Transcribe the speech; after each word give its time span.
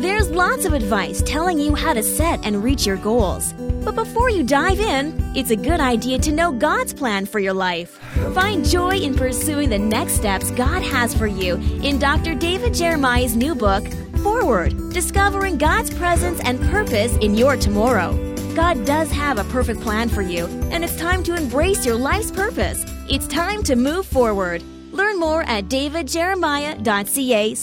There's 0.00 0.30
lots 0.30 0.64
of 0.64 0.74
advice 0.74 1.22
telling 1.22 1.58
you 1.58 1.74
how 1.74 1.92
to 1.92 2.04
set 2.04 2.46
and 2.46 2.62
reach 2.62 2.86
your 2.86 2.98
goals. 2.98 3.52
But 3.84 3.96
before 3.96 4.30
you 4.30 4.44
dive 4.44 4.78
in, 4.78 5.32
it's 5.34 5.50
a 5.50 5.56
good 5.56 5.80
idea 5.80 6.20
to 6.20 6.30
know 6.30 6.52
God's 6.52 6.94
plan 6.94 7.26
for 7.26 7.40
your 7.40 7.52
life. 7.52 7.98
Find 8.32 8.64
joy 8.64 8.98
in 8.98 9.16
pursuing 9.16 9.70
the 9.70 9.78
next 9.80 10.12
steps 10.12 10.52
God 10.52 10.82
has 10.82 11.12
for 11.14 11.26
you 11.26 11.56
in 11.82 11.98
Dr. 11.98 12.36
David 12.36 12.74
Jeremiah's 12.74 13.34
new 13.34 13.56
book, 13.56 13.84
Forward 14.22 14.92
Discovering 14.92 15.58
God's 15.58 15.92
Presence 15.92 16.38
and 16.44 16.60
Purpose 16.70 17.16
in 17.16 17.34
Your 17.34 17.56
Tomorrow. 17.56 18.12
God 18.54 18.86
does 18.86 19.10
have 19.10 19.38
a 19.38 19.44
perfect 19.50 19.80
plan 19.80 20.08
for 20.08 20.22
you, 20.22 20.46
and 20.70 20.84
it's 20.84 20.96
time 20.96 21.24
to 21.24 21.34
embrace 21.34 21.84
your 21.84 21.96
life's 21.96 22.30
purpose. 22.30 22.84
It's 23.10 23.26
time 23.26 23.64
to 23.64 23.74
move 23.74 24.06
forward. 24.06 24.62
Learn 24.92 25.18
more 25.18 25.42
at 25.42 25.64
davidjeremiah.ca 25.64 27.54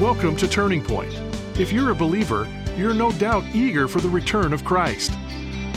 Welcome 0.00 0.34
to 0.36 0.48
Turning 0.48 0.82
Point. 0.82 1.12
If 1.58 1.74
you're 1.74 1.90
a 1.90 1.94
believer, 1.94 2.48
you're 2.74 2.94
no 2.94 3.12
doubt 3.12 3.44
eager 3.52 3.86
for 3.86 4.00
the 4.00 4.08
return 4.08 4.54
of 4.54 4.64
Christ. 4.64 5.12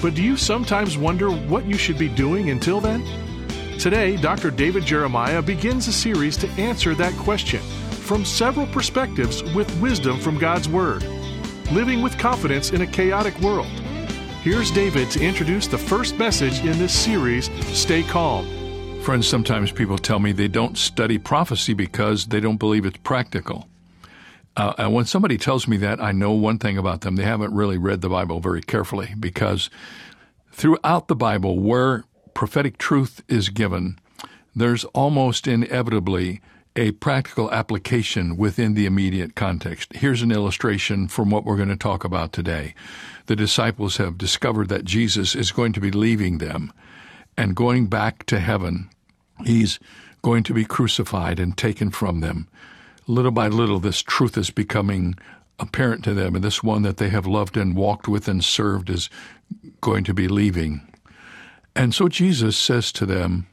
But 0.01 0.15
do 0.15 0.23
you 0.23 0.37
sometimes 0.37 0.97
wonder 0.97 1.29
what 1.29 1.65
you 1.65 1.77
should 1.77 1.97
be 1.97 2.07
doing 2.07 2.49
until 2.49 2.79
then? 2.79 3.03
Today, 3.79 4.15
Dr. 4.15 4.49
David 4.49 4.85
Jeremiah 4.85 5.41
begins 5.41 5.89
a 5.89 5.91
series 5.91 6.37
to 6.37 6.47
answer 6.51 6.95
that 6.95 7.11
question 7.15 7.59
from 7.91 8.23
several 8.23 8.65
perspectives 8.67 9.43
with 9.53 9.69
wisdom 9.81 10.21
from 10.21 10.37
God's 10.37 10.69
Word. 10.69 11.03
Living 11.73 12.01
with 12.01 12.17
confidence 12.17 12.71
in 12.71 12.81
a 12.81 12.87
chaotic 12.87 13.37
world. 13.41 13.67
Here's 14.41 14.71
David 14.71 15.11
to 15.11 15.21
introduce 15.21 15.67
the 15.67 15.77
first 15.77 16.17
message 16.17 16.61
in 16.61 16.79
this 16.79 16.93
series 16.93 17.49
Stay 17.77 18.03
Calm. 18.03 18.47
Friends, 19.01 19.27
sometimes 19.27 19.73
people 19.73 19.97
tell 19.97 20.19
me 20.19 20.31
they 20.31 20.47
don't 20.47 20.77
study 20.77 21.17
prophecy 21.17 21.73
because 21.73 22.27
they 22.27 22.39
don't 22.39 22.55
believe 22.55 22.85
it's 22.85 22.99
practical. 22.99 23.67
Uh, 24.55 24.73
and 24.77 24.93
when 24.93 25.05
somebody 25.05 25.37
tells 25.37 25.67
me 25.67 25.77
that, 25.77 26.01
I 26.01 26.11
know 26.11 26.31
one 26.31 26.59
thing 26.59 26.77
about 26.77 27.01
them. 27.01 27.15
They 27.15 27.23
haven't 27.23 27.53
really 27.53 27.77
read 27.77 28.01
the 28.01 28.09
Bible 28.09 28.39
very 28.39 28.61
carefully 28.61 29.13
because 29.19 29.69
throughout 30.51 31.07
the 31.07 31.15
Bible, 31.15 31.59
where 31.59 32.03
prophetic 32.33 32.77
truth 32.77 33.23
is 33.27 33.49
given, 33.49 33.97
there's 34.55 34.85
almost 34.85 35.47
inevitably 35.47 36.41
a 36.75 36.91
practical 36.91 37.51
application 37.51 38.35
within 38.35 38.73
the 38.73 38.85
immediate 38.85 39.35
context. 39.35 39.93
Here's 39.93 40.21
an 40.21 40.31
illustration 40.31 41.07
from 41.07 41.29
what 41.29 41.45
we're 41.45 41.57
going 41.57 41.69
to 41.69 41.75
talk 41.75 42.03
about 42.03 42.33
today. 42.33 42.73
The 43.27 43.35
disciples 43.35 43.97
have 43.97 44.17
discovered 44.17 44.69
that 44.69 44.85
Jesus 44.85 45.35
is 45.35 45.51
going 45.51 45.73
to 45.73 45.79
be 45.79 45.91
leaving 45.91 46.39
them 46.39 46.73
and 47.37 47.55
going 47.55 47.87
back 47.87 48.25
to 48.27 48.39
heaven. 48.39 48.89
He's 49.45 49.79
going 50.21 50.43
to 50.43 50.53
be 50.53 50.65
crucified 50.65 51.39
and 51.39 51.55
taken 51.55 51.91
from 51.91 52.21
them 52.21 52.47
little 53.07 53.31
by 53.31 53.47
little, 53.47 53.79
this 53.79 54.01
truth 54.01 54.37
is 54.37 54.49
becoming 54.49 55.15
apparent 55.59 56.03
to 56.05 56.13
them, 56.13 56.35
and 56.35 56.43
this 56.43 56.63
one 56.63 56.81
that 56.83 56.97
they 56.97 57.09
have 57.09 57.27
loved 57.27 57.57
and 57.57 57.75
walked 57.75 58.07
with 58.07 58.27
and 58.27 58.43
served 58.43 58.89
is 58.89 59.09
going 59.81 60.03
to 60.03 60.13
be 60.13 60.27
leaving. 60.27 60.81
And 61.75 61.93
so 61.93 62.07
Jesus 62.07 62.57
says 62.57 62.91
to 62.93 63.05
them, 63.05 63.47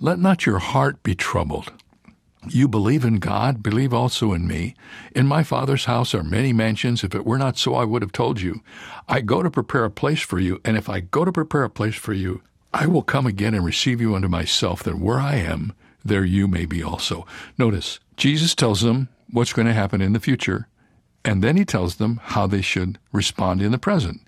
Let 0.00 0.18
not 0.18 0.46
your 0.46 0.58
heart 0.58 1.02
be 1.02 1.14
troubled. 1.14 1.72
You 2.48 2.66
believe 2.66 3.04
in 3.04 3.18
God, 3.18 3.62
believe 3.62 3.94
also 3.94 4.32
in 4.32 4.48
me. 4.48 4.74
In 5.14 5.28
my 5.28 5.44
Father's 5.44 5.84
house 5.84 6.12
are 6.12 6.24
many 6.24 6.52
mansions. 6.52 7.04
If 7.04 7.14
it 7.14 7.24
were 7.24 7.38
not 7.38 7.56
so, 7.56 7.74
I 7.74 7.84
would 7.84 8.02
have 8.02 8.10
told 8.10 8.40
you. 8.40 8.62
I 9.08 9.20
go 9.20 9.44
to 9.44 9.50
prepare 9.50 9.84
a 9.84 9.90
place 9.90 10.20
for 10.20 10.40
you, 10.40 10.60
and 10.64 10.76
if 10.76 10.88
I 10.88 11.00
go 11.00 11.24
to 11.24 11.30
prepare 11.30 11.62
a 11.62 11.70
place 11.70 11.94
for 11.94 12.12
you, 12.12 12.42
I 12.74 12.86
will 12.86 13.02
come 13.02 13.26
again 13.26 13.54
and 13.54 13.64
receive 13.64 14.00
you 14.00 14.16
unto 14.16 14.28
myself, 14.28 14.82
that 14.82 14.98
where 14.98 15.20
I 15.20 15.36
am, 15.36 15.72
there 16.04 16.24
you 16.24 16.48
may 16.48 16.66
be 16.66 16.82
also. 16.82 17.26
Notice, 17.56 18.00
Jesus 18.22 18.54
tells 18.54 18.82
them 18.82 19.08
what's 19.32 19.52
going 19.52 19.66
to 19.66 19.74
happen 19.74 20.00
in 20.00 20.12
the 20.12 20.20
future, 20.20 20.68
and 21.24 21.42
then 21.42 21.56
he 21.56 21.64
tells 21.64 21.96
them 21.96 22.20
how 22.22 22.46
they 22.46 22.60
should 22.60 23.00
respond 23.10 23.60
in 23.60 23.72
the 23.72 23.78
present. 23.78 24.20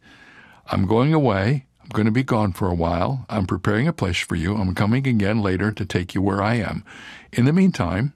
I'm 0.67 0.85
going 0.85 1.15
away. 1.15 1.67
I'm 1.81 1.91
going 1.91 2.07
to 2.07 2.11
be 2.11 2.25
gone 2.25 2.55
for 2.55 2.67
a 2.67 2.75
while. 2.75 3.25
I'm 3.31 3.47
preparing 3.47 3.87
a 3.87 3.93
place 3.93 4.19
for 4.19 4.35
you. 4.35 4.57
I'm 4.57 4.75
coming 4.75 5.07
again 5.07 5.43
later 5.43 5.71
to 5.71 5.87
take 5.87 6.13
you 6.13 6.21
where 6.21 6.43
I 6.43 6.55
am. 6.55 6.85
In 7.33 7.45
the 7.45 7.53
meantime, 7.53 8.15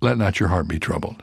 let 0.00 0.18
not 0.18 0.40
your 0.40 0.48
heart 0.48 0.66
be 0.66 0.80
troubled. 0.80 1.22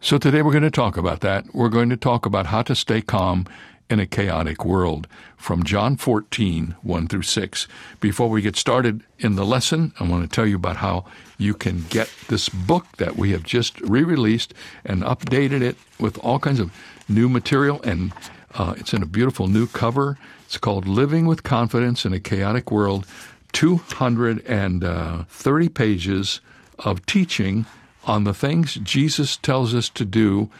So 0.00 0.16
today 0.16 0.42
we're 0.42 0.52
going 0.52 0.62
to 0.62 0.70
talk 0.70 0.96
about 0.96 1.22
that. 1.22 1.46
We're 1.52 1.70
going 1.70 1.88
to 1.88 1.96
talk 1.96 2.24
about 2.24 2.46
how 2.46 2.62
to 2.62 2.76
stay 2.76 3.02
calm 3.02 3.48
in 3.88 4.00
a 4.00 4.06
chaotic 4.06 4.64
world 4.64 5.06
from 5.36 5.62
John 5.62 5.96
14, 5.96 6.74
1 6.82 7.06
through 7.06 7.22
6. 7.22 7.68
Before 8.00 8.28
we 8.28 8.42
get 8.42 8.56
started 8.56 9.04
in 9.18 9.36
the 9.36 9.44
lesson, 9.44 9.92
I 10.00 10.08
want 10.08 10.28
to 10.28 10.34
tell 10.34 10.46
you 10.46 10.56
about 10.56 10.78
how 10.78 11.04
you 11.38 11.54
can 11.54 11.84
get 11.88 12.10
this 12.28 12.48
book 12.48 12.86
that 12.96 13.16
we 13.16 13.30
have 13.32 13.44
just 13.44 13.80
re 13.82 14.02
released 14.02 14.54
and 14.84 15.02
updated 15.02 15.60
it 15.62 15.76
with 16.00 16.18
all 16.18 16.38
kinds 16.38 16.60
of 16.60 16.72
new 17.08 17.28
material, 17.28 17.82
and 17.82 18.12
uh, 18.54 18.74
it's 18.76 18.92
in 18.92 19.02
a 19.02 19.06
beautiful 19.06 19.46
new 19.46 19.66
cover. 19.66 20.18
It's 20.46 20.58
called 20.58 20.88
Living 20.88 21.26
with 21.26 21.42
Confidence 21.42 22.04
in 22.04 22.12
a 22.12 22.20
Chaotic 22.20 22.70
World 22.70 23.06
230 23.52 25.68
pages 25.70 26.40
of 26.78 27.06
teaching 27.06 27.64
on 28.04 28.24
the 28.24 28.34
things 28.34 28.74
Jesus 28.74 29.36
tells 29.36 29.74
us 29.74 29.88
to 29.90 30.04
do 30.04 30.50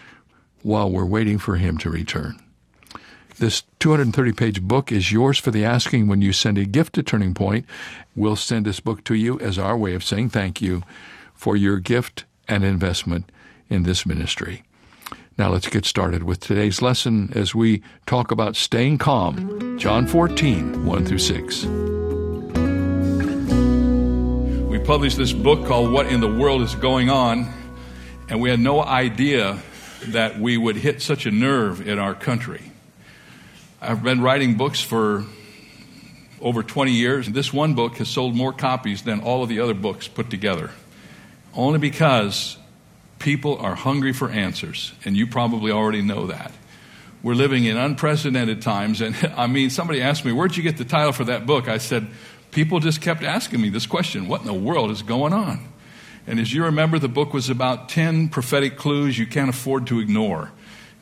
while 0.62 0.90
we're 0.90 1.04
waiting 1.04 1.38
for 1.38 1.56
Him 1.56 1.78
to 1.78 1.90
return. 1.90 2.40
This 3.38 3.64
230 3.80 4.32
page 4.32 4.62
book 4.62 4.90
is 4.90 5.12
yours 5.12 5.38
for 5.38 5.50
the 5.50 5.62
asking 5.62 6.08
when 6.08 6.22
you 6.22 6.32
send 6.32 6.56
a 6.56 6.64
gift 6.64 6.94
to 6.94 7.02
Turning 7.02 7.34
Point. 7.34 7.66
We'll 8.14 8.34
send 8.34 8.64
this 8.64 8.80
book 8.80 9.04
to 9.04 9.14
you 9.14 9.38
as 9.40 9.58
our 9.58 9.76
way 9.76 9.92
of 9.92 10.02
saying 10.02 10.30
thank 10.30 10.62
you 10.62 10.82
for 11.34 11.54
your 11.54 11.78
gift 11.78 12.24
and 12.48 12.64
investment 12.64 13.30
in 13.68 13.82
this 13.82 14.06
ministry. 14.06 14.62
Now 15.36 15.50
let's 15.50 15.68
get 15.68 15.84
started 15.84 16.22
with 16.22 16.40
today's 16.40 16.80
lesson 16.80 17.30
as 17.34 17.54
we 17.54 17.82
talk 18.06 18.30
about 18.30 18.56
staying 18.56 18.96
calm. 18.96 19.78
John 19.78 20.06
14, 20.06 20.86
1 20.86 21.04
through 21.04 21.18
6. 21.18 21.64
We 24.70 24.78
published 24.78 25.18
this 25.18 25.34
book 25.34 25.66
called 25.66 25.92
What 25.92 26.06
in 26.06 26.20
the 26.20 26.34
World 26.34 26.62
is 26.62 26.74
Going 26.74 27.10
On, 27.10 27.52
and 28.30 28.40
we 28.40 28.48
had 28.48 28.60
no 28.60 28.82
idea 28.82 29.58
that 30.06 30.40
we 30.40 30.56
would 30.56 30.76
hit 30.76 31.02
such 31.02 31.26
a 31.26 31.30
nerve 31.30 31.86
in 31.86 31.98
our 31.98 32.14
country. 32.14 32.72
I've 33.86 34.02
been 34.02 34.20
writing 34.20 34.56
books 34.56 34.80
for 34.80 35.24
over 36.40 36.64
20 36.64 36.90
years. 36.90 37.28
And 37.28 37.36
this 37.36 37.52
one 37.52 37.74
book 37.74 37.98
has 37.98 38.08
sold 38.08 38.34
more 38.34 38.52
copies 38.52 39.02
than 39.02 39.20
all 39.20 39.44
of 39.44 39.48
the 39.48 39.60
other 39.60 39.74
books 39.74 40.08
put 40.08 40.28
together. 40.28 40.72
Only 41.54 41.78
because 41.78 42.56
people 43.20 43.58
are 43.58 43.76
hungry 43.76 44.12
for 44.12 44.28
answers, 44.28 44.92
and 45.04 45.16
you 45.16 45.28
probably 45.28 45.70
already 45.70 46.02
know 46.02 46.26
that. 46.26 46.52
We're 47.22 47.34
living 47.34 47.64
in 47.64 47.76
unprecedented 47.76 48.60
times, 48.60 49.00
and 49.00 49.14
I 49.36 49.46
mean, 49.46 49.70
somebody 49.70 50.02
asked 50.02 50.24
me, 50.24 50.32
Where'd 50.32 50.56
you 50.56 50.64
get 50.64 50.78
the 50.78 50.84
title 50.84 51.12
for 51.12 51.24
that 51.24 51.46
book? 51.46 51.68
I 51.68 51.78
said, 51.78 52.08
People 52.50 52.80
just 52.80 53.00
kept 53.00 53.22
asking 53.22 53.60
me 53.60 53.68
this 53.68 53.86
question 53.86 54.26
What 54.26 54.40
in 54.40 54.46
the 54.48 54.54
world 54.54 54.90
is 54.90 55.02
going 55.02 55.32
on? 55.32 55.68
And 56.26 56.40
as 56.40 56.52
you 56.52 56.64
remember, 56.64 56.98
the 56.98 57.08
book 57.08 57.32
was 57.32 57.50
about 57.50 57.88
10 57.88 58.30
prophetic 58.30 58.76
clues 58.76 59.16
you 59.16 59.26
can't 59.28 59.48
afford 59.48 59.86
to 59.86 60.00
ignore 60.00 60.50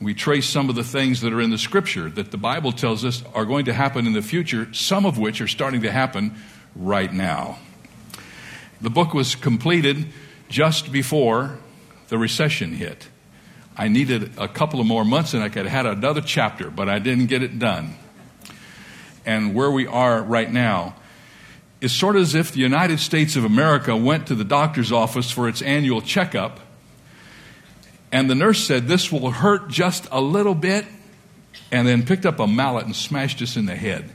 we 0.05 0.15
trace 0.15 0.49
some 0.49 0.69
of 0.69 0.75
the 0.75 0.85
things 0.85 1.23
that 1.23 1.33
are 1.33 1.41
in 1.41 1.51
the 1.51 1.59
scripture 1.59 2.11
that 2.11 2.31
the 2.31 2.37
Bible 2.37 2.73
tells 2.73 3.05
us 3.05 3.23
are 3.35 3.45
going 3.45 3.65
to 3.65 3.73
happen 3.73 4.07
in 4.07 4.13
the 4.13 4.23
future, 4.23 4.73
some 4.73 5.07
of 5.07 5.19
which 5.19 5.41
are 5.41 5.49
starting 5.49 5.83
to 5.83 5.91
happen 5.91 6.35
right 6.77 7.13
now. 7.13 7.59
The 8.81 8.91
book 8.91 9.15
was 9.15 9.35
completed 9.35 10.07
just 10.49 10.93
before 10.93 11.59
the 12.09 12.19
recession 12.19 12.75
hit. 12.75 13.09
I 13.77 13.89
needed 13.89 14.33
a 14.37 14.47
couple 14.47 14.81
of 14.81 14.87
more 14.87 15.05
months 15.05 15.35
and 15.35 15.43
I 15.43 15.49
could 15.49 15.67
have 15.67 15.87
had 15.87 15.99
another 15.99 16.21
chapter, 16.21 16.71
but 16.71 16.89
I 16.89 16.99
didn't 16.99 17.27
get 17.27 17.43
it 17.43 17.59
done. 17.59 17.97
And 19.25 19.55
where 19.55 19.71
we 19.71 19.87
are 19.87 20.23
right 20.23 20.53
now 20.53 20.97
is 21.81 21.93
sort 21.93 22.17
of 22.17 22.23
as 22.23 22.35
if 22.35 22.53
the 22.53 22.61
United 22.61 23.01
States 23.01 23.37
of 23.37 23.45
America 23.45 23.97
went 23.97 24.27
to 24.27 24.35
the 24.35 24.45
doctor's 24.45 24.93
office 24.93 25.31
for 25.31 25.49
its 25.49 25.63
annual 25.63 26.01
checkup 26.01 26.61
and 28.15 28.31
the 28.31 28.37
nurse 28.37 28.65
said, 28.65 28.87
This 28.87 29.11
will 29.11 29.33
hurt 29.33 29.67
just 29.67 30.07
a 30.13 30.21
little 30.21 30.55
bit, 30.55 30.87
and 31.73 31.87
then 31.87 32.07
picked 32.07 32.25
up 32.25 32.39
a 32.39 32.47
mallet 32.47 32.85
and 32.85 32.95
smashed 32.95 33.43
us 33.43 33.57
in 33.57 33.67
the 33.67 33.75
head. 33.75 34.09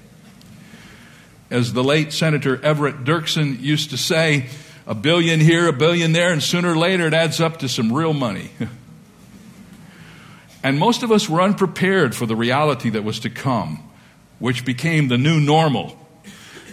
As 1.51 1.73
the 1.73 1.83
late 1.83 2.13
Senator 2.13 2.63
Everett 2.63 3.03
Dirksen 3.03 3.59
used 3.59 3.89
to 3.89 3.97
say, 3.97 4.47
a 4.87 4.95
billion 4.95 5.41
here, 5.41 5.67
a 5.67 5.73
billion 5.73 6.13
there, 6.13 6.31
and 6.31 6.41
sooner 6.41 6.71
or 6.71 6.77
later 6.77 7.07
it 7.07 7.13
adds 7.13 7.41
up 7.41 7.57
to 7.57 7.67
some 7.67 7.91
real 7.91 8.13
money. 8.13 8.51
and 10.63 10.79
most 10.79 11.03
of 11.03 11.11
us 11.11 11.27
were 11.27 11.41
unprepared 11.41 12.15
for 12.15 12.25
the 12.25 12.37
reality 12.37 12.89
that 12.91 13.03
was 13.03 13.19
to 13.19 13.29
come, 13.29 13.83
which 14.39 14.63
became 14.63 15.09
the 15.09 15.17
new 15.17 15.41
normal. 15.41 15.99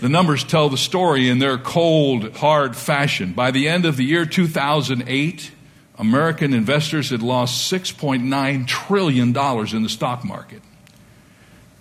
The 0.00 0.08
numbers 0.08 0.44
tell 0.44 0.68
the 0.68 0.76
story 0.76 1.28
in 1.28 1.40
their 1.40 1.58
cold, 1.58 2.36
hard 2.36 2.76
fashion. 2.76 3.32
By 3.32 3.50
the 3.50 3.68
end 3.68 3.84
of 3.84 3.96
the 3.96 4.04
year 4.04 4.26
2008, 4.26 5.50
American 5.98 6.52
investors 6.52 7.10
had 7.10 7.22
lost 7.22 7.72
$6.9 7.72 8.66
trillion 8.66 9.28
in 9.28 9.82
the 9.82 9.88
stock 9.88 10.24
market. 10.24 10.62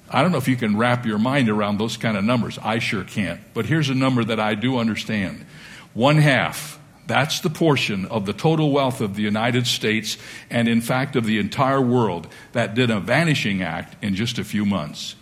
I 0.10 0.22
don't 0.22 0.32
know 0.32 0.38
if 0.38 0.48
you 0.48 0.56
can 0.56 0.78
wrap 0.78 1.06
your 1.06 1.18
mind 1.18 1.50
around 1.50 1.78
those 1.78 1.98
kind 1.98 2.16
of 2.16 2.24
numbers. 2.24 2.58
I 2.62 2.80
sure 2.80 3.04
can't. 3.04 3.42
But 3.54 3.66
here's 3.66 3.90
a 3.90 3.96
number 3.96 4.24
that 4.24 4.40
I 4.40 4.56
do 4.56 4.78
understand 4.78 5.46
One 5.94 6.18
half. 6.18 6.80
That's 7.08 7.42
the 7.42 7.52
portion 7.52 8.06
of 8.06 8.26
the 8.26 8.34
total 8.34 8.72
wealth 8.72 9.00
of 9.00 9.16
the 9.16 9.22
United 9.22 9.68
States 9.68 10.18
and, 10.50 10.68
in 10.68 10.82
fact, 10.82 11.16
of 11.16 11.26
the 11.26 11.38
entire 11.38 11.82
world 11.82 12.28
that 12.54 12.74
did 12.74 12.90
a 12.90 13.00
vanishing 13.00 13.62
act 13.62 14.04
in 14.04 14.16
just 14.16 14.40
a 14.40 14.44
few 14.44 14.66
months. 14.66 15.16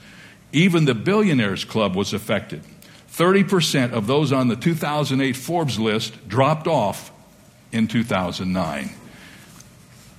Even 0.54 0.86
the 0.86 0.95
Billionaires 0.95 1.66
Club 1.66 1.95
was 1.95 2.13
affected. 2.13 2.63
30% 3.12 3.92
of 3.92 4.07
those 4.07 4.31
on 4.31 4.48
the 4.48 4.56
2008 4.56 5.36
Forbes 5.36 5.78
list 5.78 6.28
dropped 6.28 6.68
off 6.68 7.12
in 7.73 7.87
2009. 7.87 8.89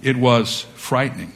It 0.03 0.17
was 0.17 0.67
frightening, 0.75 1.33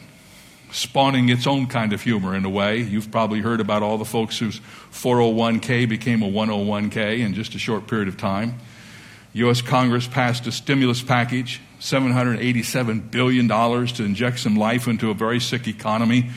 spawning 0.72 1.28
its 1.30 1.46
own 1.46 1.66
kind 1.66 1.92
of 1.92 2.02
humor 2.02 2.34
in 2.34 2.44
a 2.44 2.50
way. 2.50 2.80
You've 2.80 3.10
probably 3.10 3.40
heard 3.40 3.60
about 3.60 3.82
all 3.82 3.96
the 3.96 4.04
folks 4.04 4.38
whose 4.38 4.60
401k 4.92 5.88
became 5.88 6.22
a 6.22 6.28
101k 6.28 7.20
in 7.20 7.34
just 7.34 7.54
a 7.54 7.58
short 7.58 7.86
period 7.86 8.08
of 8.08 8.16
time. 8.16 8.58
U.S. 9.32 9.62
Congress 9.62 10.06
passed 10.06 10.46
a 10.46 10.52
stimulus 10.52 11.00
package, 11.00 11.60
$787 11.80 13.10
billion 13.10 13.48
to 13.48 14.04
inject 14.04 14.40
some 14.40 14.56
life 14.56 14.88
into 14.88 15.10
a 15.10 15.14
very 15.14 15.38
sick 15.38 15.68
economy. 15.68 16.30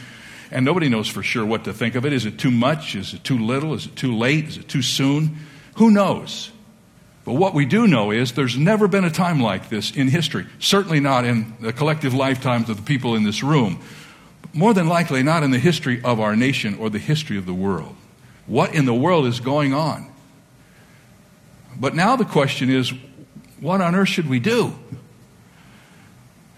And 0.51 0.65
nobody 0.65 0.89
knows 0.89 1.07
for 1.07 1.23
sure 1.23 1.45
what 1.45 1.63
to 1.63 1.73
think 1.73 1.95
of 1.95 2.05
it. 2.05 2.13
Is 2.13 2.25
it 2.25 2.37
too 2.37 2.51
much? 2.51 2.95
Is 2.95 3.13
it 3.13 3.23
too 3.23 3.39
little? 3.39 3.73
Is 3.73 3.85
it 3.85 3.95
too 3.95 4.15
late? 4.15 4.49
Is 4.49 4.57
it 4.57 4.67
too 4.67 4.81
soon? 4.81 5.37
Who 5.77 5.89
knows? 5.89 6.51
But 7.23 7.33
what 7.33 7.53
we 7.53 7.65
do 7.65 7.87
know 7.87 8.11
is 8.11 8.31
there's 8.31 8.57
never 8.57 8.87
been 8.87 9.03
a 9.03 9.11
time 9.11 9.39
like 9.39 9.69
this 9.69 9.91
in 9.91 10.07
history. 10.07 10.47
Certainly 10.59 11.01
not 11.01 11.23
in 11.23 11.53
the 11.59 11.71
collective 11.71 12.13
lifetimes 12.13 12.69
of 12.69 12.77
the 12.77 12.83
people 12.83 13.15
in 13.15 13.23
this 13.23 13.43
room. 13.43 13.79
More 14.53 14.73
than 14.73 14.87
likely, 14.87 15.21
not 15.21 15.43
in 15.43 15.51
the 15.51 15.59
history 15.59 16.01
of 16.03 16.19
our 16.19 16.35
nation 16.35 16.75
or 16.75 16.89
the 16.89 16.99
history 16.99 17.37
of 17.37 17.45
the 17.45 17.53
world. 17.53 17.95
What 18.47 18.73
in 18.73 18.85
the 18.85 18.93
world 18.93 19.27
is 19.27 19.39
going 19.39 19.73
on? 19.73 20.11
But 21.79 21.95
now 21.95 22.15
the 22.15 22.25
question 22.25 22.69
is 22.69 22.91
what 23.59 23.81
on 23.81 23.95
earth 23.95 24.09
should 24.09 24.27
we 24.27 24.39
do? 24.39 24.73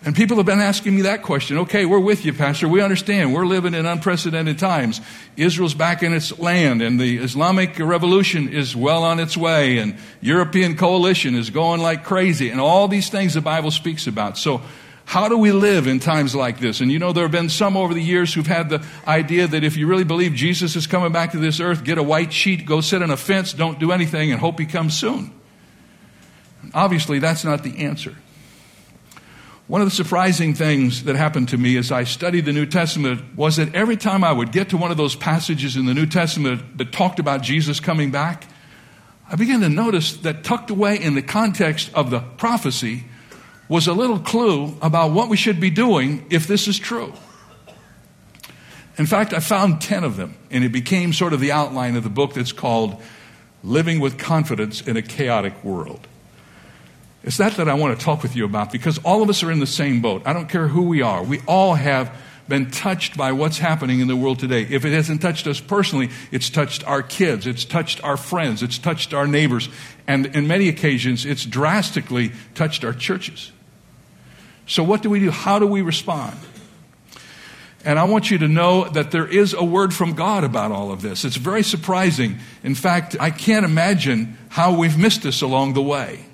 And 0.06 0.14
people 0.14 0.36
have 0.36 0.46
been 0.46 0.60
asking 0.60 0.96
me 0.96 1.04
that 1.04 1.22
question. 1.22 1.60
Okay, 1.60 1.86
we're 1.86 2.00
with 2.00 2.26
you, 2.26 2.34
Pastor. 2.34 2.68
We 2.68 2.82
understand. 2.82 3.34
We're 3.34 3.46
living 3.46 3.74
in 3.74 3.86
unprecedented 3.86 4.60
times. 4.60 5.00
Israel's 5.38 5.74
back 5.74 6.04
in 6.04 6.14
its 6.14 6.38
land, 6.38 6.82
and 6.82 7.00
the 7.00 7.20
Islamic 7.20 7.80
revolution 7.80 8.50
is 8.50 8.76
well 8.76 9.04
on 9.04 9.22
its 9.22 9.38
way, 9.38 9.78
and 9.78 9.98
European 10.20 10.76
coalition 10.76 11.36
is 11.36 11.50
going 11.52 11.80
like 11.82 12.04
crazy, 12.04 12.50
and 12.50 12.60
all 12.60 12.90
these 12.90 13.10
things 13.10 13.34
the 13.34 13.42
Bible 13.42 13.72
speaks 13.72 14.06
about. 14.06 14.38
So, 14.38 14.62
how 15.06 15.30
do 15.30 15.38
we 15.38 15.54
live 15.54 15.88
in 15.88 16.00
times 16.00 16.36
like 16.36 16.60
this? 16.60 16.82
And 16.82 16.92
you 16.92 17.00
know, 17.00 17.14
there 17.14 17.24
have 17.24 17.32
been 17.32 17.50
some 17.50 17.78
over 17.78 17.94
the 17.94 18.02
years 18.02 18.34
who've 18.34 18.48
had 18.48 18.70
the 18.70 18.86
idea 19.08 19.48
that 19.48 19.64
if 19.64 19.78
you 19.78 19.88
really 19.88 20.06
believe 20.06 20.34
Jesus 20.34 20.76
is 20.76 20.86
coming 20.86 21.14
back 21.14 21.32
to 21.32 21.40
this 21.40 21.62
earth, 21.62 21.84
get 21.84 21.98
a 21.98 22.04
white 22.04 22.34
sheet, 22.34 22.66
go 22.66 22.82
sit 22.82 23.02
on 23.02 23.10
a 23.10 23.18
fence, 23.18 23.54
don't 23.54 23.80
do 23.80 23.94
anything, 23.94 24.32
and 24.32 24.40
hope 24.40 24.60
he 24.60 24.66
comes 24.66 24.98
soon. 24.98 25.32
Obviously, 26.74 27.20
that's 27.20 27.46
not 27.46 27.64
the 27.64 27.86
answer. 27.86 28.16
One 29.68 29.82
of 29.82 29.88
the 29.88 29.96
surprising 29.96 30.54
things 30.54 31.06
that 31.06 31.16
happened 31.16 31.50
to 31.50 31.58
me 31.58 31.78
as 31.78 31.90
I 31.90 32.04
studied 32.04 32.44
the 32.44 32.52
New 32.52 32.66
Testament 32.66 33.38
was 33.38 33.56
that 33.56 33.74
every 33.74 33.96
time 33.96 34.22
I 34.22 34.32
would 34.34 34.52
get 34.52 34.70
to 34.70 34.78
one 34.78 34.92
of 34.92 34.98
those 34.98 35.16
passages 35.16 35.78
in 35.78 35.86
the 35.86 35.94
New 35.94 36.06
Testament 36.06 36.78
that 36.78 36.92
talked 36.92 37.18
about 37.18 37.44
Jesus 37.44 37.80
coming 37.80 38.12
back, 38.12 38.46
I 39.30 39.38
began 39.38 39.62
to 39.62 39.70
notice 39.70 40.18
that 40.18 40.44
tucked 40.44 40.70
away 40.70 41.02
in 41.02 41.16
the 41.16 41.22
context 41.22 41.92
of 41.94 42.10
the 42.12 42.20
prophecy 42.20 43.06
was 43.70 43.88
a 43.88 43.94
little 43.94 44.20
clue 44.20 44.78
about 44.82 45.12
what 45.12 45.30
we 45.30 45.38
should 45.38 45.62
be 45.62 45.70
doing 45.70 46.26
if 46.30 46.46
this 46.46 46.68
is 46.68 46.78
true. 46.78 47.14
In 48.98 49.06
fact, 49.06 49.34
I 49.34 49.40
found 49.40 49.82
10 49.82 50.04
of 50.04 50.18
them, 50.18 50.36
and 50.52 50.66
it 50.66 50.74
became 50.74 51.14
sort 51.14 51.32
of 51.32 51.40
the 51.40 51.54
outline 51.54 51.96
of 51.96 52.04
the 52.04 52.10
book 52.10 52.34
that's 52.34 52.52
called 52.52 53.02
Living 53.64 54.02
with 54.02 54.18
Confidence 54.18 54.82
in 54.82 54.98
a 54.98 55.02
Chaotic 55.02 55.64
World. 55.64 56.06
It's 57.24 57.38
that 57.38 57.54
that 57.54 57.70
I 57.70 57.74
want 57.76 57.98
to 57.98 58.06
talk 58.06 58.22
with 58.22 58.36
you 58.36 58.44
about 58.44 58.72
because 58.72 58.98
all 59.00 59.22
of 59.22 59.30
us 59.30 59.44
are 59.44 59.52
in 59.52 59.60
the 59.60 59.68
same 59.68 60.02
boat. 60.02 60.24
I 60.26 60.34
don't 60.34 60.50
care 60.50 60.68
who 60.68 60.84
we 60.84 61.02
are. 61.02 61.24
We 61.24 61.40
all 61.48 61.76
have 61.76 62.14
been 62.48 62.70
touched 62.70 63.16
by 63.16 63.32
what's 63.32 63.58
happening 63.58 64.02
in 64.02 64.08
the 64.08 64.16
world 64.16 64.40
today. 64.40 64.68
If 64.70 64.84
it 64.84 64.92
hasn't 64.92 65.22
touched 65.22 65.48
us 65.48 65.62
personally, 65.62 66.10
it's 66.32 66.50
touched 66.50 66.86
our 66.86 67.02
kids, 67.02 67.48
it's 67.48 67.64
touched 67.64 68.04
our 68.04 68.18
friends, 68.18 68.62
it's 68.62 68.78
touched 68.78 69.14
our 69.14 69.26
neighbors, 69.26 69.70
and 70.08 70.26
in 70.36 70.48
many 70.48 70.68
occasions, 70.68 71.26
it's 71.26 71.46
drastically 71.46 72.32
touched 72.56 72.84
our 72.84 72.94
churches. 72.94 73.54
So, 74.66 74.84
what 74.84 75.02
do 75.02 75.10
we 75.10 75.20
do? 75.22 75.32
How 75.32 75.60
do 75.60 75.68
we 75.68 75.82
respond? 75.82 76.38
And 77.86 78.00
I 78.00 78.06
want 78.06 78.32
you 78.32 78.38
to 78.40 78.48
know 78.48 78.86
that 78.90 79.12
there 79.12 79.28
is 79.28 79.54
a 79.54 79.64
word 79.64 79.94
from 79.94 80.14
God 80.14 80.44
about 80.44 80.72
all 80.72 80.92
of 80.92 81.02
this. 81.02 81.26
It's 81.26 81.36
very 81.36 81.64
surprising. 81.64 82.40
In 82.64 82.76
fact, 82.76 83.18
I 83.20 83.30
can't 83.30 83.66
imagine 83.66 84.38
how 84.50 84.74
we've 84.74 84.98
missed 84.98 85.22
this 85.22 85.42
along 85.42 85.74
the 85.74 85.82
way. 85.82 86.26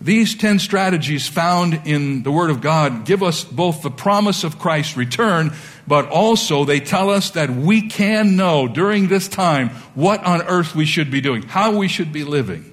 These 0.00 0.34
10 0.36 0.58
strategies 0.58 1.26
found 1.26 1.82
in 1.86 2.22
the 2.22 2.30
Word 2.30 2.50
of 2.50 2.60
God 2.60 3.06
give 3.06 3.22
us 3.22 3.44
both 3.44 3.82
the 3.82 3.90
promise 3.90 4.44
of 4.44 4.58
Christ's 4.58 4.96
return, 4.96 5.54
but 5.86 6.08
also 6.08 6.64
they 6.64 6.80
tell 6.80 7.08
us 7.08 7.30
that 7.30 7.48
we 7.48 7.88
can 7.88 8.36
know 8.36 8.68
during 8.68 9.08
this 9.08 9.26
time 9.26 9.70
what 9.94 10.22
on 10.22 10.42
earth 10.42 10.74
we 10.74 10.84
should 10.84 11.10
be 11.10 11.22
doing, 11.22 11.42
how 11.42 11.76
we 11.76 11.88
should 11.88 12.12
be 12.12 12.24
living. 12.24 12.72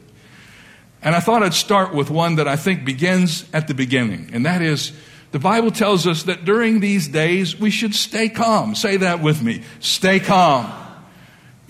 And 1.02 1.16
I 1.16 1.22
thought 1.22 1.44
I'd 1.44 1.54
start 1.54 1.94
with 1.94 2.10
one 2.10 2.36
that 2.36 2.48
I 2.48 2.58
think 2.58 2.84
begins 2.84 3.46
at 3.54 3.68
the 3.68 3.74
beginning, 3.74 4.30
and 4.34 4.46
that 4.46 4.62
is 4.62 4.92
the 5.32 5.40
Bible 5.40 5.72
tells 5.72 6.06
us 6.06 6.24
that 6.24 6.46
during 6.46 6.82
these 6.82 7.08
days 7.08 7.58
we 7.58 7.72
should 7.72 7.96
stay 7.96 8.30
calm. 8.30 8.76
Say 8.76 8.98
that 8.98 9.22
with 9.22 9.42
me. 9.42 9.64
Stay 9.80 10.20
calm. 10.20 10.83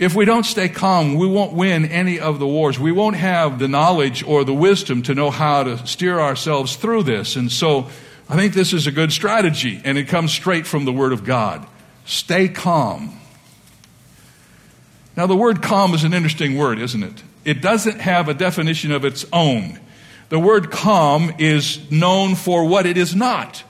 If 0.03 0.15
we 0.15 0.25
don't 0.25 0.43
stay 0.43 0.67
calm, 0.67 1.15
we 1.15 1.25
won't 1.25 1.53
win 1.53 1.85
any 1.85 2.19
of 2.19 2.37
the 2.37 2.45
wars. 2.45 2.77
We 2.77 2.91
won't 2.91 3.15
have 3.15 3.57
the 3.57 3.69
knowledge 3.69 4.21
or 4.21 4.43
the 4.43 4.53
wisdom 4.53 5.01
to 5.03 5.15
know 5.15 5.31
how 5.31 5.63
to 5.63 5.87
steer 5.87 6.19
ourselves 6.19 6.75
through 6.75 7.03
this. 7.03 7.37
And 7.37 7.49
so 7.49 7.87
I 8.27 8.35
think 8.35 8.53
this 8.53 8.73
is 8.73 8.85
a 8.85 8.91
good 8.91 9.13
strategy, 9.13 9.81
and 9.85 9.97
it 9.97 10.09
comes 10.09 10.33
straight 10.33 10.67
from 10.67 10.83
the 10.83 10.91
Word 10.91 11.13
of 11.13 11.23
God. 11.23 11.65
Stay 12.03 12.49
calm. 12.49 13.17
Now, 15.15 15.25
the 15.25 15.37
word 15.37 15.61
calm 15.61 15.93
is 15.93 16.03
an 16.03 16.13
interesting 16.13 16.57
word, 16.57 16.79
isn't 16.79 17.03
it? 17.03 17.23
It 17.45 17.61
doesn't 17.61 18.01
have 18.01 18.27
a 18.27 18.33
definition 18.33 18.91
of 18.91 19.05
its 19.05 19.25
own. 19.31 19.79
The 20.27 20.39
word 20.39 20.69
calm 20.69 21.31
is 21.37 21.89
known 21.89 22.35
for 22.35 22.65
what 22.65 22.85
it 22.85 22.97
is 22.97 23.15
not 23.15 23.63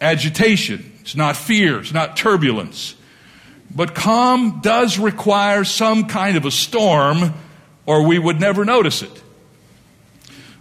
agitation, 0.00 0.92
it's 1.00 1.16
not 1.16 1.36
fear, 1.36 1.80
it's 1.80 1.92
not 1.92 2.16
turbulence. 2.16 2.94
But 3.74 3.94
calm 3.94 4.60
does 4.60 4.98
require 4.98 5.64
some 5.64 6.06
kind 6.06 6.36
of 6.36 6.44
a 6.44 6.50
storm, 6.50 7.32
or 7.86 8.06
we 8.06 8.18
would 8.18 8.38
never 8.38 8.64
notice 8.64 9.02
it. 9.02 9.22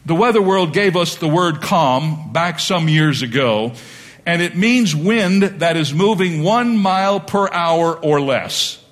The 0.06 0.16
Weather 0.16 0.42
World 0.42 0.74
gave 0.74 0.96
us 0.96 1.16
the 1.16 1.28
word 1.28 1.62
calm 1.62 2.32
back 2.32 2.60
some 2.60 2.90
years 2.90 3.22
ago, 3.22 3.74
and 4.26 4.42
it 4.42 4.56
means 4.56 4.96
wind 4.96 5.44
that 5.44 5.78
is 5.78 5.94
moving 5.94 6.42
one 6.42 6.78
mile 6.78 7.20
per 7.20 7.48
hour 7.52 7.98
or 7.98 8.22
less. 8.22 8.84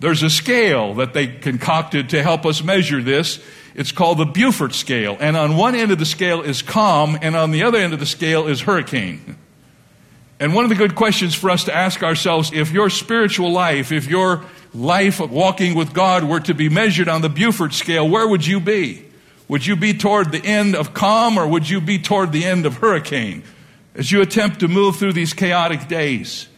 There's 0.00 0.22
a 0.24 0.30
scale 0.30 0.94
that 0.94 1.14
they 1.14 1.28
concocted 1.28 2.08
to 2.10 2.22
help 2.22 2.44
us 2.44 2.64
measure 2.64 3.00
this. 3.00 3.40
It's 3.74 3.92
called 3.92 4.18
the 4.18 4.26
Beaufort 4.26 4.74
scale. 4.74 5.16
And 5.20 5.36
on 5.36 5.56
one 5.56 5.76
end 5.76 5.92
of 5.92 5.98
the 5.98 6.06
scale 6.06 6.42
is 6.42 6.60
calm, 6.62 7.16
and 7.22 7.36
on 7.36 7.52
the 7.52 7.62
other 7.62 7.78
end 7.78 7.92
of 7.92 8.00
the 8.00 8.06
scale 8.06 8.48
is 8.48 8.62
hurricane. 8.62 9.36
And 10.42 10.54
one 10.54 10.64
of 10.64 10.70
the 10.70 10.74
good 10.74 10.96
questions 10.96 11.36
for 11.36 11.50
us 11.50 11.62
to 11.66 11.72
ask 11.72 12.02
ourselves 12.02 12.50
if 12.52 12.72
your 12.72 12.90
spiritual 12.90 13.52
life, 13.52 13.92
if 13.92 14.08
your 14.08 14.44
life 14.74 15.20
of 15.20 15.30
walking 15.30 15.76
with 15.76 15.94
God 15.94 16.24
were 16.24 16.40
to 16.40 16.52
be 16.52 16.68
measured 16.68 17.06
on 17.06 17.22
the 17.22 17.28
Beaufort 17.28 17.72
scale, 17.72 18.08
where 18.08 18.26
would 18.26 18.44
you 18.44 18.58
be? 18.58 19.04
Would 19.46 19.64
you 19.64 19.76
be 19.76 19.94
toward 19.94 20.32
the 20.32 20.44
end 20.44 20.74
of 20.74 20.94
calm 20.94 21.38
or 21.38 21.46
would 21.46 21.70
you 21.70 21.80
be 21.80 22.00
toward 22.00 22.32
the 22.32 22.44
end 22.44 22.66
of 22.66 22.78
hurricane? 22.78 23.44
As 23.94 24.10
you 24.10 24.20
attempt 24.20 24.58
to 24.58 24.66
move 24.66 24.96
through 24.96 25.12
these 25.12 25.32
chaotic 25.32 25.86
days, 25.86 26.48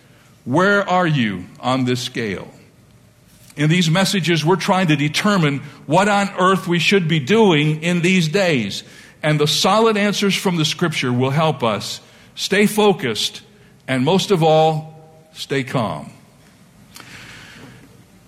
where 0.46 0.88
are 0.88 1.06
you 1.06 1.44
on 1.60 1.84
this 1.84 2.00
scale? 2.00 2.48
In 3.54 3.68
these 3.68 3.90
messages, 3.90 4.46
we're 4.46 4.56
trying 4.56 4.86
to 4.86 4.96
determine 4.96 5.58
what 5.84 6.08
on 6.08 6.30
earth 6.38 6.66
we 6.66 6.78
should 6.78 7.06
be 7.06 7.20
doing 7.20 7.82
in 7.82 8.00
these 8.00 8.28
days. 8.28 8.82
And 9.22 9.38
the 9.38 9.46
solid 9.46 9.98
answers 9.98 10.34
from 10.34 10.56
the 10.56 10.64
scripture 10.64 11.12
will 11.12 11.28
help 11.28 11.62
us 11.62 12.00
stay 12.34 12.64
focused 12.64 13.42
and 13.86 14.04
most 14.04 14.30
of 14.30 14.42
all, 14.42 14.94
stay 15.32 15.64
calm. 15.64 16.10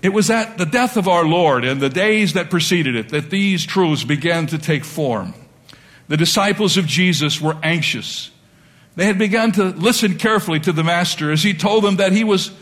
It 0.03 0.11
was 0.11 0.31
at 0.31 0.59
the 0.59 0.67
death 0.67 0.97
of 0.97 1.09
our 1.09 1.25
Lord 1.25 1.65
and 1.65 1.81
the 1.81 1.89
days 1.89 2.35
that 2.35 2.51
preceded 2.51 2.95
it 2.95 3.09
that 3.09 3.31
these 3.31 3.65
truths 3.65 4.05
began 4.05 4.47
to 4.49 4.59
take 4.59 4.85
form. 4.85 5.35
The 6.09 6.17
disciples 6.17 6.77
of 6.77 6.87
Jesus 6.87 7.41
were 7.41 7.57
anxious. 7.63 8.31
They 8.95 9.07
had 9.07 9.19
begun 9.19 9.53
to 9.53 9.65
listen 9.65 10.17
carefully 10.17 10.61
to 10.61 10.73
the 10.73 10.85
Master 10.85 11.33
as 11.33 11.43
he 11.43 11.55
told 11.55 11.83
them 11.83 11.97
that 11.97 12.13
he 12.13 12.25
was 12.25 12.53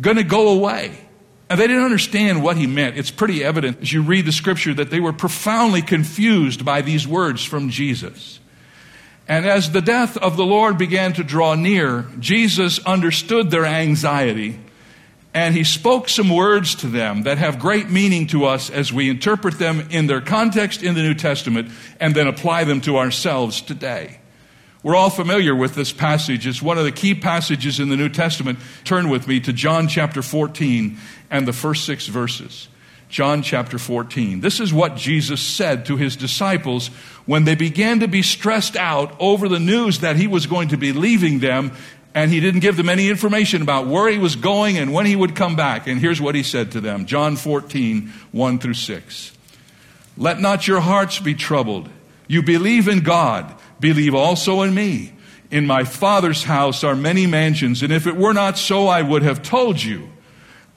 going 0.00 0.16
to 0.16 0.24
go 0.24 0.48
away. 0.48 0.98
And 1.50 1.58
they 1.58 1.66
didn't 1.66 1.84
understand 1.84 2.42
what 2.42 2.56
he 2.56 2.66
meant. 2.66 2.98
It's 2.98 3.10
pretty 3.10 3.42
evident 3.42 3.80
as 3.80 3.92
you 3.92 4.02
read 4.02 4.26
the 4.26 4.32
scripture 4.32 4.74
that 4.74 4.90
they 4.90 5.00
were 5.00 5.14
profoundly 5.14 5.80
confused 5.80 6.64
by 6.64 6.82
these 6.82 7.06
words 7.06 7.42
from 7.42 7.70
Jesus. 7.70 8.38
And 9.28 9.44
as 9.44 9.70
the 9.70 9.82
death 9.82 10.16
of 10.16 10.36
the 10.36 10.46
Lord 10.46 10.78
began 10.78 11.12
to 11.12 11.22
draw 11.22 11.54
near, 11.54 12.06
Jesus 12.18 12.78
understood 12.86 13.50
their 13.50 13.66
anxiety 13.66 14.58
and 15.34 15.54
he 15.54 15.62
spoke 15.62 16.08
some 16.08 16.30
words 16.30 16.74
to 16.76 16.86
them 16.86 17.22
that 17.22 17.38
have 17.38 17.58
great 17.58 17.90
meaning 17.90 18.26
to 18.28 18.46
us 18.46 18.70
as 18.70 18.92
we 18.92 19.10
interpret 19.10 19.58
them 19.58 19.86
in 19.90 20.06
their 20.06 20.20
context 20.20 20.82
in 20.82 20.94
the 20.94 21.02
New 21.02 21.14
Testament 21.14 21.70
and 22.00 22.14
then 22.14 22.26
apply 22.26 22.64
them 22.64 22.80
to 22.82 22.96
ourselves 22.96 23.60
today. 23.60 24.18
We're 24.82 24.96
all 24.96 25.10
familiar 25.10 25.54
with 25.54 25.74
this 25.74 25.92
passage. 25.92 26.46
It's 26.46 26.62
one 26.62 26.78
of 26.78 26.84
the 26.84 26.92
key 26.92 27.14
passages 27.14 27.78
in 27.78 27.88
the 27.88 27.96
New 27.96 28.08
Testament. 28.08 28.58
Turn 28.84 29.10
with 29.10 29.28
me 29.28 29.38
to 29.40 29.52
John 29.52 29.86
chapter 29.86 30.22
14 30.22 30.96
and 31.30 31.46
the 31.46 31.52
first 31.52 31.84
six 31.84 32.06
verses. 32.06 32.68
John 33.08 33.42
chapter 33.42 33.78
14. 33.78 34.40
This 34.40 34.60
is 34.60 34.72
what 34.72 34.96
Jesus 34.96 35.40
said 35.40 35.86
to 35.86 35.96
his 35.96 36.16
disciples 36.16 36.88
when 37.24 37.44
they 37.44 37.54
began 37.54 38.00
to 38.00 38.08
be 38.08 38.22
stressed 38.22 38.76
out 38.76 39.14
over 39.18 39.48
the 39.48 39.58
news 39.58 40.00
that 40.00 40.16
he 40.16 40.26
was 40.26 40.46
going 40.46 40.68
to 40.68 40.76
be 40.76 40.92
leaving 40.92 41.38
them 41.38 41.72
and 42.14 42.30
he 42.30 42.40
didn't 42.40 42.60
give 42.60 42.76
them 42.76 42.88
any 42.88 43.08
information 43.08 43.62
about 43.62 43.86
where 43.86 44.08
he 44.10 44.18
was 44.18 44.34
going 44.34 44.76
and 44.76 44.92
when 44.92 45.06
he 45.06 45.14
would 45.14 45.36
come 45.36 45.56
back. 45.56 45.86
And 45.86 46.00
here's 46.00 46.20
what 46.20 46.34
he 46.34 46.42
said 46.42 46.72
to 46.72 46.80
them 46.80 47.06
John 47.06 47.36
14, 47.36 48.12
1 48.32 48.58
through 48.58 48.74
6. 48.74 49.32
Let 50.16 50.40
not 50.40 50.66
your 50.66 50.80
hearts 50.80 51.20
be 51.20 51.34
troubled. 51.34 51.88
You 52.26 52.42
believe 52.42 52.88
in 52.88 53.00
God, 53.00 53.54
believe 53.78 54.14
also 54.14 54.62
in 54.62 54.74
me. 54.74 55.12
In 55.50 55.66
my 55.66 55.84
Father's 55.84 56.44
house 56.44 56.84
are 56.84 56.96
many 56.96 57.26
mansions, 57.26 57.82
and 57.82 57.92
if 57.92 58.06
it 58.06 58.16
were 58.16 58.34
not 58.34 58.58
so, 58.58 58.86
I 58.86 59.00
would 59.00 59.22
have 59.22 59.42
told 59.42 59.82
you. 59.82 60.10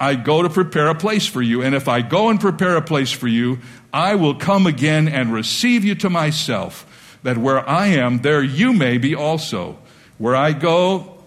I 0.01 0.15
go 0.15 0.41
to 0.41 0.49
prepare 0.49 0.87
a 0.87 0.95
place 0.95 1.27
for 1.27 1.43
you. 1.43 1.61
And 1.61 1.75
if 1.75 1.87
I 1.87 2.01
go 2.01 2.29
and 2.29 2.39
prepare 2.39 2.75
a 2.75 2.81
place 2.81 3.11
for 3.11 3.27
you, 3.27 3.59
I 3.93 4.15
will 4.15 4.33
come 4.33 4.65
again 4.65 5.07
and 5.07 5.31
receive 5.31 5.85
you 5.85 5.93
to 5.93 6.09
myself, 6.09 7.19
that 7.21 7.37
where 7.37 7.69
I 7.69 7.85
am, 7.87 8.23
there 8.23 8.41
you 8.41 8.73
may 8.73 8.97
be 8.97 9.13
also. 9.13 9.77
Where 10.17 10.35
I 10.35 10.53
go, 10.53 11.23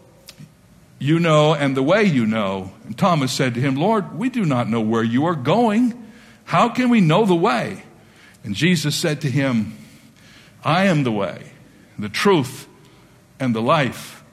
you 0.98 1.20
know, 1.20 1.54
and 1.54 1.76
the 1.76 1.84
way 1.84 2.02
you 2.02 2.26
know. 2.26 2.72
And 2.84 2.98
Thomas 2.98 3.30
said 3.30 3.54
to 3.54 3.60
him, 3.60 3.76
Lord, 3.76 4.18
we 4.18 4.28
do 4.28 4.44
not 4.44 4.68
know 4.68 4.80
where 4.80 5.04
you 5.04 5.24
are 5.26 5.36
going. 5.36 6.10
How 6.42 6.68
can 6.68 6.90
we 6.90 7.00
know 7.00 7.24
the 7.24 7.34
way? 7.36 7.84
And 8.42 8.56
Jesus 8.56 8.96
said 8.96 9.20
to 9.20 9.30
him, 9.30 9.78
I 10.64 10.86
am 10.86 11.04
the 11.04 11.12
way, 11.12 11.52
the 11.96 12.08
truth, 12.08 12.66
and 13.38 13.54
the 13.54 13.62
life. 13.62 14.24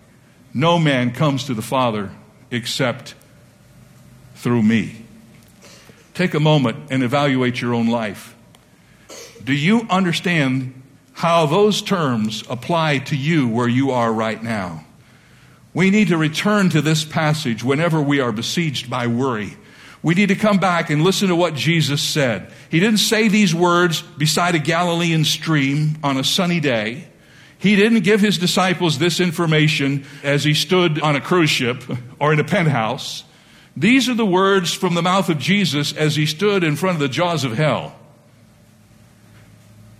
No 0.52 0.80
man 0.80 1.12
comes 1.12 1.44
to 1.44 1.54
the 1.54 1.62
Father 1.62 2.10
except 2.50 3.14
through 4.42 4.64
me. 4.64 5.06
Take 6.14 6.34
a 6.34 6.40
moment 6.40 6.78
and 6.90 7.04
evaluate 7.04 7.62
your 7.62 7.74
own 7.74 7.88
life. 7.88 8.36
Do 9.44 9.54
you 9.54 9.86
understand 9.90 10.82
how 11.14 11.46
those 11.46 11.82
terms 11.82 12.44
apply 12.50 13.00
to 13.00 13.16
you 13.16 13.48
where 13.48 13.68
you 13.68 13.92
are 13.92 14.12
right 14.12 14.42
now? 14.42 14.86
We 15.74 15.90
need 15.90 16.10
to 16.10 16.18
return 16.18 16.70
to 16.72 16.82
this 16.82 17.06
passage 17.06 17.64
whenever 17.64 18.02
we 18.02 18.20
are 18.20 18.32
besieged 18.32 18.90
by 18.90 19.08
worry. 19.08 19.56
We 20.04 20.16
need 20.16 20.30
to 20.30 20.36
come 20.36 20.58
back 20.58 20.90
and 20.90 21.04
listen 21.04 21.28
to 21.30 21.36
what 21.36 21.54
Jesus 21.54 22.02
said. 22.02 22.52
He 22.70 22.80
didn't 22.80 22.98
say 22.98 23.28
these 23.28 23.54
words 23.54 24.02
beside 24.02 24.56
a 24.56 24.60
Galilean 24.60 25.24
stream 25.24 26.00
on 26.04 26.18
a 26.18 26.24
sunny 26.24 26.60
day. 26.60 27.08
He 27.60 27.76
didn't 27.76 28.02
give 28.02 28.20
his 28.20 28.40
disciples 28.40 28.98
this 28.98 29.20
information 29.20 30.06
as 30.24 30.44
he 30.44 30.56
stood 30.56 31.00
on 31.00 31.16
a 31.16 31.22
cruise 31.22 31.52
ship 31.52 31.84
or 32.20 32.34
in 32.34 32.40
a 32.40 32.44
penthouse. 32.44 33.24
These 33.82 34.10
are 34.10 34.14
the 34.14 34.24
words 34.24 34.72
from 34.72 34.94
the 34.94 35.02
mouth 35.02 35.28
of 35.30 35.40
Jesus 35.40 35.92
as 35.92 36.16
he 36.16 36.28
stood 36.28 36.64
in 36.64 36.76
front 36.76 36.98
of 36.98 37.00
the 37.00 37.10
jaws 37.10 37.44
of 37.44 37.54
hell. 37.54 37.96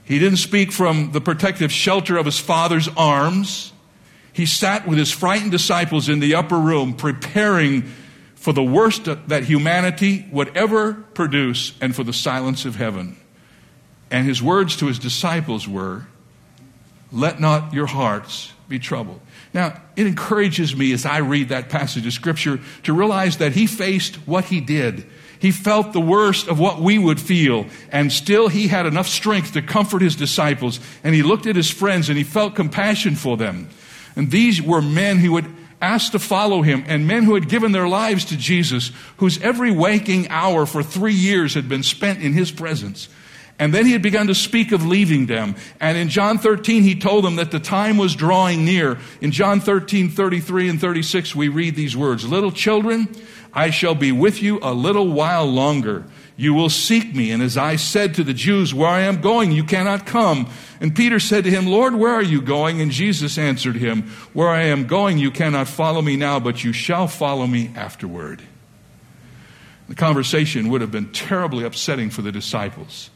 He 0.04 0.20
didn't 0.20 0.38
speak 0.38 0.72
from 0.72 1.14
the 1.14 1.20
protective 1.20 1.72
shelter 1.72 2.16
of 2.16 2.28
his 2.28 2.38
father's 2.38 2.88
arms. 2.90 3.74
He 4.34 4.46
sat 4.46 4.88
with 4.88 5.00
his 5.00 5.12
frightened 5.12 5.50
disciples 5.50 6.10
in 6.10 6.20
the 6.20 6.36
upper 6.36 6.60
room, 6.60 6.94
preparing 6.94 7.92
for 8.36 8.54
the 8.54 8.64
worst 8.64 9.06
that 9.06 9.46
humanity 9.46 10.28
would 10.32 10.56
ever 10.56 10.94
produce 10.94 11.74
and 11.82 11.96
for 11.96 12.04
the 12.04 12.14
silence 12.14 12.66
of 12.66 12.76
heaven. 12.76 13.18
And 14.12 14.28
his 14.28 14.44
words 14.44 14.76
to 14.78 14.86
his 14.86 15.00
disciples 15.00 15.68
were, 15.68 16.06
Let 17.12 17.40
not 17.40 17.74
your 17.74 17.88
hearts 17.88 18.54
be 18.70 18.78
troubled. 18.78 19.22
Now, 19.54 19.82
it 19.96 20.08
encourages 20.08 20.76
me 20.76 20.94
as 20.94 21.06
I 21.06 21.18
read 21.18 21.50
that 21.50 21.70
passage 21.70 22.08
of 22.08 22.14
Scripture 22.14 22.60
to 22.84 22.94
realize 22.94 23.38
that 23.38 23.52
he 23.52 23.68
faced 23.68 24.16
what 24.28 24.46
he 24.46 24.62
did. 24.62 25.06
He 25.40 25.52
felt 25.52 25.92
the 25.92 26.00
worst 26.00 26.48
of 26.48 26.60
what 26.60 26.80
we 26.80 27.00
would 27.00 27.20
feel, 27.20 27.66
and 27.92 28.12
still 28.12 28.48
he 28.48 28.68
had 28.68 28.86
enough 28.86 29.08
strength 29.08 29.54
to 29.54 29.62
comfort 29.62 30.02
his 30.02 30.16
disciples. 30.16 30.80
And 31.04 31.16
he 31.16 31.24
looked 31.24 31.48
at 31.48 31.56
his 31.56 31.70
friends 31.70 32.10
and 32.10 32.18
he 32.18 32.24
felt 32.24 32.56
compassion 32.56 33.16
for 33.16 33.36
them. 33.38 33.70
And 34.16 34.30
these 34.30 34.62
were 34.62 34.82
men 34.82 35.18
who 35.18 35.36
had 35.36 35.48
asked 35.82 36.12
to 36.12 36.20
follow 36.20 36.62
him, 36.62 36.84
and 36.88 37.08
men 37.08 37.24
who 37.24 37.34
had 37.34 37.50
given 37.50 37.72
their 37.72 37.88
lives 37.88 38.26
to 38.26 38.38
Jesus, 38.38 38.92
whose 39.18 39.42
every 39.42 39.72
waking 39.72 40.30
hour 40.30 40.68
for 40.68 40.84
three 40.84 41.14
years 41.14 41.56
had 41.56 41.68
been 41.68 41.82
spent 41.82 42.22
in 42.22 42.34
his 42.34 42.52
presence. 42.52 43.10
And 43.62 43.72
then 43.72 43.86
he 43.86 43.92
had 43.92 44.02
begun 44.02 44.26
to 44.26 44.34
speak 44.34 44.72
of 44.72 44.88
leaving 44.88 45.28
them. 45.28 45.56
And 45.80 45.96
in 45.96 46.10
John 46.10 46.40
13, 46.40 46.82
he 46.82 46.96
told 46.96 47.24
them 47.24 47.36
that 47.36 47.52
the 47.52 47.60
time 47.60 47.96
was 47.96 48.16
drawing 48.16 48.66
near. 48.66 48.98
In 49.22 49.30
John 49.30 49.60
13, 49.60 50.10
33 50.10 50.68
and 50.68 50.82
36, 50.82 51.36
we 51.36 51.48
read 51.48 51.76
these 51.76 51.96
words 51.96 52.28
Little 52.28 52.52
children, 52.52 53.08
I 53.54 53.70
shall 53.70 53.94
be 53.94 54.12
with 54.12 54.42
you 54.42 54.58
a 54.64 54.74
little 54.74 55.10
while 55.10 55.46
longer. 55.46 56.06
You 56.36 56.56
will 56.56 56.72
seek 56.72 57.14
me. 57.14 57.30
And 57.30 57.44
as 57.44 57.56
I 57.56 57.76
said 57.76 58.16
to 58.16 58.24
the 58.24 58.34
Jews, 58.34 58.74
Where 58.74 58.90
I 58.90 59.02
am 59.02 59.22
going, 59.22 59.52
you 59.52 59.64
cannot 59.64 60.08
come. 60.08 60.50
And 60.80 60.96
Peter 60.96 61.20
said 61.20 61.44
to 61.44 61.52
him, 61.52 61.68
Lord, 61.68 61.94
where 61.94 62.16
are 62.16 62.24
you 62.24 62.42
going? 62.42 62.82
And 62.82 62.90
Jesus 62.90 63.38
answered 63.38 63.76
him, 63.76 64.10
Where 64.34 64.50
I 64.50 64.64
am 64.64 64.88
going, 64.88 65.20
you 65.20 65.30
cannot 65.30 65.68
follow 65.68 66.02
me 66.02 66.16
now, 66.16 66.40
but 66.40 66.64
you 66.64 66.74
shall 66.74 67.08
follow 67.08 67.46
me 67.46 67.72
afterward. 67.76 68.42
The 69.88 69.94
conversation 69.94 70.70
would 70.70 70.82
have 70.82 70.92
been 70.92 71.12
terribly 71.12 71.64
upsetting 71.64 72.10
for 72.10 72.24
the 72.24 72.32
disciples. 72.32 73.12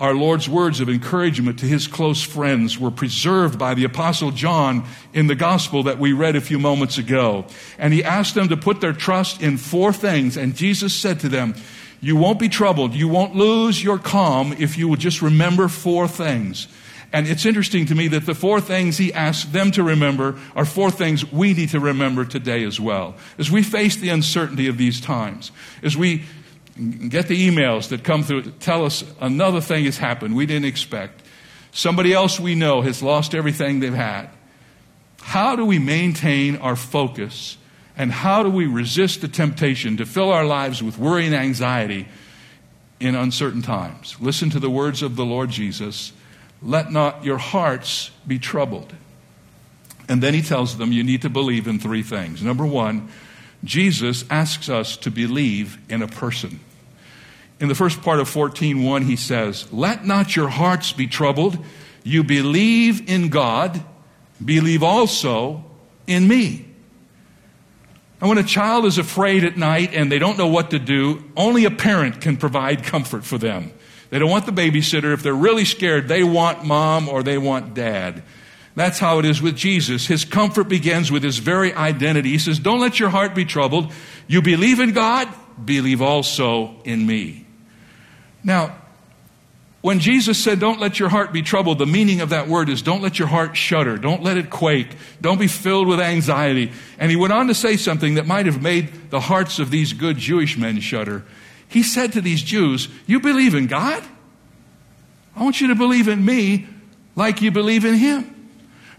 Our 0.00 0.14
Lord's 0.14 0.48
words 0.48 0.78
of 0.78 0.88
encouragement 0.88 1.58
to 1.58 1.66
his 1.66 1.88
close 1.88 2.22
friends 2.22 2.78
were 2.78 2.90
preserved 2.90 3.58
by 3.58 3.74
the 3.74 3.84
Apostle 3.84 4.30
John 4.30 4.86
in 5.12 5.26
the 5.26 5.34
gospel 5.34 5.82
that 5.84 5.98
we 5.98 6.12
read 6.12 6.36
a 6.36 6.40
few 6.40 6.58
moments 6.58 6.98
ago. 6.98 7.46
And 7.78 7.92
he 7.92 8.04
asked 8.04 8.36
them 8.36 8.48
to 8.48 8.56
put 8.56 8.80
their 8.80 8.92
trust 8.92 9.42
in 9.42 9.56
four 9.56 9.92
things. 9.92 10.36
And 10.36 10.54
Jesus 10.54 10.94
said 10.94 11.18
to 11.20 11.28
them, 11.28 11.56
You 12.00 12.14
won't 12.14 12.38
be 12.38 12.48
troubled. 12.48 12.94
You 12.94 13.08
won't 13.08 13.34
lose 13.34 13.82
your 13.82 13.98
calm 13.98 14.52
if 14.52 14.78
you 14.78 14.86
will 14.86 14.96
just 14.96 15.20
remember 15.20 15.66
four 15.66 16.06
things. 16.06 16.68
And 17.12 17.26
it's 17.26 17.46
interesting 17.46 17.86
to 17.86 17.94
me 17.94 18.08
that 18.08 18.26
the 18.26 18.34
four 18.34 18.60
things 18.60 18.98
he 18.98 19.12
asked 19.14 19.52
them 19.52 19.70
to 19.72 19.82
remember 19.82 20.38
are 20.54 20.66
four 20.66 20.90
things 20.90 21.30
we 21.32 21.54
need 21.54 21.70
to 21.70 21.80
remember 21.80 22.24
today 22.24 22.64
as 22.64 22.78
well. 22.78 23.16
As 23.38 23.50
we 23.50 23.62
face 23.62 23.96
the 23.96 24.10
uncertainty 24.10 24.68
of 24.68 24.76
these 24.76 25.00
times, 25.00 25.50
as 25.82 25.96
we 25.96 26.24
get 26.78 27.28
the 27.28 27.48
emails 27.48 27.88
that 27.88 28.04
come 28.04 28.22
through 28.22 28.42
tell 28.60 28.84
us 28.84 29.04
another 29.20 29.60
thing 29.60 29.84
has 29.84 29.98
happened 29.98 30.36
we 30.36 30.46
didn't 30.46 30.66
expect. 30.66 31.22
Somebody 31.72 32.12
else 32.12 32.40
we 32.40 32.54
know 32.54 32.80
has 32.80 33.02
lost 33.02 33.34
everything 33.34 33.80
they've 33.80 33.92
had. 33.92 34.28
How 35.20 35.56
do 35.56 35.64
we 35.64 35.78
maintain 35.78 36.56
our 36.56 36.76
focus 36.76 37.56
and 37.96 38.12
how 38.12 38.42
do 38.42 38.50
we 38.50 38.66
resist 38.66 39.20
the 39.20 39.28
temptation 39.28 39.96
to 39.96 40.06
fill 40.06 40.30
our 40.30 40.44
lives 40.44 40.82
with 40.82 40.98
worry 40.98 41.26
and 41.26 41.34
anxiety 41.34 42.06
in 43.00 43.14
uncertain 43.14 43.62
times? 43.62 44.16
Listen 44.20 44.50
to 44.50 44.60
the 44.60 44.70
words 44.70 45.02
of 45.02 45.16
the 45.16 45.24
Lord 45.24 45.50
Jesus 45.50 46.12
let 46.62 46.90
not 46.90 47.24
your 47.24 47.38
hearts 47.38 48.10
be 48.26 48.38
troubled. 48.38 48.92
And 50.08 50.22
then 50.22 50.34
he 50.34 50.42
tells 50.42 50.76
them 50.78 50.92
you 50.92 51.04
need 51.04 51.22
to 51.22 51.30
believe 51.30 51.68
in 51.68 51.78
three 51.78 52.02
things. 52.02 52.42
Number 52.42 52.66
one, 52.66 53.08
Jesus 53.64 54.24
asks 54.30 54.68
us 54.68 54.96
to 54.98 55.10
believe 55.10 55.78
in 55.88 56.02
a 56.02 56.08
person 56.08 56.60
in 57.60 57.68
the 57.68 57.74
first 57.74 58.02
part 58.02 58.20
of 58.20 58.28
14:1 58.28 59.02
he 59.02 59.16
says, 59.16 59.66
"Let 59.72 60.06
not 60.06 60.36
your 60.36 60.48
hearts 60.48 60.92
be 60.92 61.06
troubled. 61.06 61.58
You 62.04 62.22
believe 62.22 63.08
in 63.08 63.28
God, 63.28 63.82
believe 64.44 64.82
also 64.82 65.64
in 66.06 66.28
me." 66.28 66.64
And 68.20 68.28
when 68.28 68.38
a 68.38 68.42
child 68.42 68.84
is 68.84 68.98
afraid 68.98 69.44
at 69.44 69.56
night 69.56 69.90
and 69.94 70.10
they 70.10 70.18
don't 70.18 70.38
know 70.38 70.48
what 70.48 70.70
to 70.70 70.78
do, 70.78 71.22
only 71.36 71.64
a 71.64 71.70
parent 71.70 72.20
can 72.20 72.36
provide 72.36 72.82
comfort 72.82 73.24
for 73.24 73.38
them. 73.38 73.70
They 74.10 74.18
don't 74.18 74.30
want 74.30 74.46
the 74.46 74.52
babysitter. 74.52 75.12
If 75.12 75.22
they're 75.22 75.34
really 75.34 75.64
scared, 75.64 76.08
they 76.08 76.24
want 76.24 76.64
mom 76.64 77.08
or 77.08 77.22
they 77.22 77.38
want 77.38 77.74
dad. 77.74 78.22
That's 78.74 78.98
how 78.98 79.18
it 79.18 79.24
is 79.24 79.42
with 79.42 79.56
Jesus. 79.56 80.06
His 80.06 80.24
comfort 80.24 80.68
begins 80.68 81.10
with 81.10 81.22
his 81.22 81.38
very 81.38 81.74
identity. 81.74 82.30
He 82.30 82.38
says, 82.38 82.58
Don't 82.58 82.80
let 82.80 83.00
your 83.00 83.08
heart 83.08 83.34
be 83.34 83.44
troubled. 83.44 83.92
You 84.28 84.40
believe 84.40 84.80
in 84.80 84.92
God, 84.92 85.28
believe 85.64 86.00
also 86.00 86.80
in 86.84 87.06
me. 87.06 87.47
Now, 88.48 88.74
when 89.82 90.00
Jesus 90.00 90.42
said, 90.42 90.58
Don't 90.58 90.80
let 90.80 90.98
your 90.98 91.10
heart 91.10 91.34
be 91.34 91.42
troubled, 91.42 91.78
the 91.78 91.86
meaning 91.86 92.22
of 92.22 92.30
that 92.30 92.48
word 92.48 92.70
is 92.70 92.80
don't 92.80 93.02
let 93.02 93.18
your 93.18 93.28
heart 93.28 93.56
shudder. 93.58 93.98
Don't 93.98 94.22
let 94.22 94.38
it 94.38 94.48
quake. 94.48 94.88
Don't 95.20 95.38
be 95.38 95.46
filled 95.46 95.86
with 95.86 96.00
anxiety. 96.00 96.72
And 96.98 97.10
he 97.10 97.16
went 97.16 97.34
on 97.34 97.48
to 97.48 97.54
say 97.54 97.76
something 97.76 98.14
that 98.14 98.26
might 98.26 98.46
have 98.46 98.62
made 98.62 99.10
the 99.10 99.20
hearts 99.20 99.58
of 99.58 99.70
these 99.70 99.92
good 99.92 100.16
Jewish 100.16 100.56
men 100.56 100.80
shudder. 100.80 101.24
He 101.68 101.82
said 101.82 102.14
to 102.14 102.22
these 102.22 102.42
Jews, 102.42 102.88
You 103.06 103.20
believe 103.20 103.54
in 103.54 103.66
God? 103.66 104.02
I 105.36 105.42
want 105.42 105.60
you 105.60 105.68
to 105.68 105.74
believe 105.74 106.08
in 106.08 106.24
me 106.24 106.66
like 107.16 107.42
you 107.42 107.50
believe 107.50 107.84
in 107.84 107.94
him. 107.94 108.34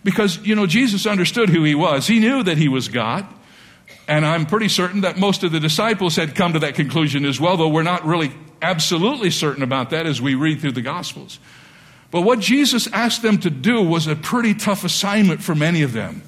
Because, 0.04 0.38
you 0.46 0.56
know, 0.56 0.68
Jesus 0.68 1.08
understood 1.08 1.50
who 1.50 1.64
he 1.64 1.74
was. 1.74 2.06
He 2.06 2.20
knew 2.20 2.44
that 2.44 2.60
he 2.60 2.70
was 2.70 2.88
God. 2.88 3.26
And 4.08 4.26
I'm 4.26 4.46
pretty 4.46 4.70
certain 4.70 5.02
that 5.02 5.18
most 5.18 5.44
of 5.44 5.52
the 5.52 5.60
disciples 5.60 6.16
had 6.16 6.36
come 6.36 6.54
to 6.54 6.60
that 6.60 6.76
conclusion 6.76 7.26
as 7.26 7.40
well, 7.40 7.58
though 7.58 7.68
we're 7.68 7.82
not 7.82 8.06
really 8.06 8.32
absolutely 8.62 9.32
certain 9.32 9.64
about 9.64 9.90
that 9.90 10.06
as 10.06 10.22
we 10.22 10.36
read 10.36 10.62
through 10.62 10.74
the 10.74 10.82
Gospels. 10.82 11.40
But 12.12 12.22
what 12.22 12.40
Jesus 12.40 12.88
asked 12.88 13.22
them 13.22 13.38
to 13.40 13.50
do 13.50 13.82
was 13.82 14.08
a 14.08 14.16
pretty 14.16 14.54
tough 14.54 14.84
assignment 14.84 15.44
for 15.44 15.54
many 15.54 15.82
of 15.84 15.94
them. 15.94 16.24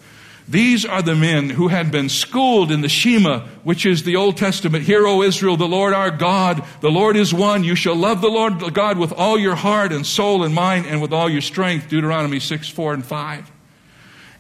These 0.48 0.86
are 0.86 1.02
the 1.02 1.16
men 1.16 1.50
who 1.50 1.70
had 1.70 1.92
been 1.92 2.10
schooled 2.10 2.72
in 2.72 2.82
the 2.82 2.90
Shema, 2.90 3.40
which 3.64 3.86
is 3.86 4.04
the 4.04 4.18
Old 4.18 4.38
Testament. 4.38 4.84
Hear, 4.84 5.08
O 5.08 5.22
Israel, 5.22 5.56
the 5.56 5.68
Lord 5.68 5.94
our 5.94 6.12
God, 6.12 6.64
the 6.82 6.92
Lord 6.92 7.16
is 7.16 7.34
one. 7.34 7.64
You 7.64 7.76
shall 7.76 7.96
love 7.96 8.22
the 8.22 8.28
Lord 8.28 8.74
God 8.74 8.98
with 8.98 9.14
all 9.14 9.40
your 9.40 9.56
heart 9.56 9.94
and 9.94 10.06
soul 10.06 10.44
and 10.44 10.54
mind 10.54 10.88
and 10.88 11.02
with 11.02 11.14
all 11.14 11.30
your 11.30 11.42
strength. 11.42 11.90
Deuteronomy 11.90 12.40
6, 12.40 12.68
4 12.70 12.94
and 12.96 13.06
5. 13.06 13.52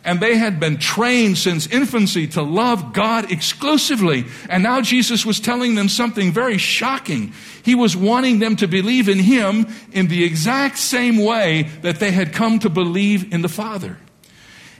And 0.03 0.19
they 0.19 0.35
had 0.35 0.59
been 0.59 0.77
trained 0.77 1.37
since 1.37 1.67
infancy 1.67 2.27
to 2.29 2.41
love 2.41 2.91
God 2.91 3.31
exclusively. 3.31 4.25
And 4.49 4.63
now 4.63 4.81
Jesus 4.81 5.25
was 5.25 5.39
telling 5.39 5.75
them 5.75 5.89
something 5.89 6.31
very 6.31 6.57
shocking. 6.57 7.33
He 7.63 7.75
was 7.75 7.95
wanting 7.95 8.39
them 8.39 8.55
to 8.57 8.67
believe 8.67 9.07
in 9.07 9.19
Him 9.19 9.67
in 9.91 10.07
the 10.07 10.23
exact 10.23 10.79
same 10.79 11.17
way 11.17 11.69
that 11.83 11.99
they 11.99 12.11
had 12.11 12.33
come 12.33 12.57
to 12.59 12.69
believe 12.69 13.31
in 13.31 13.43
the 13.43 13.49
Father. 13.49 13.99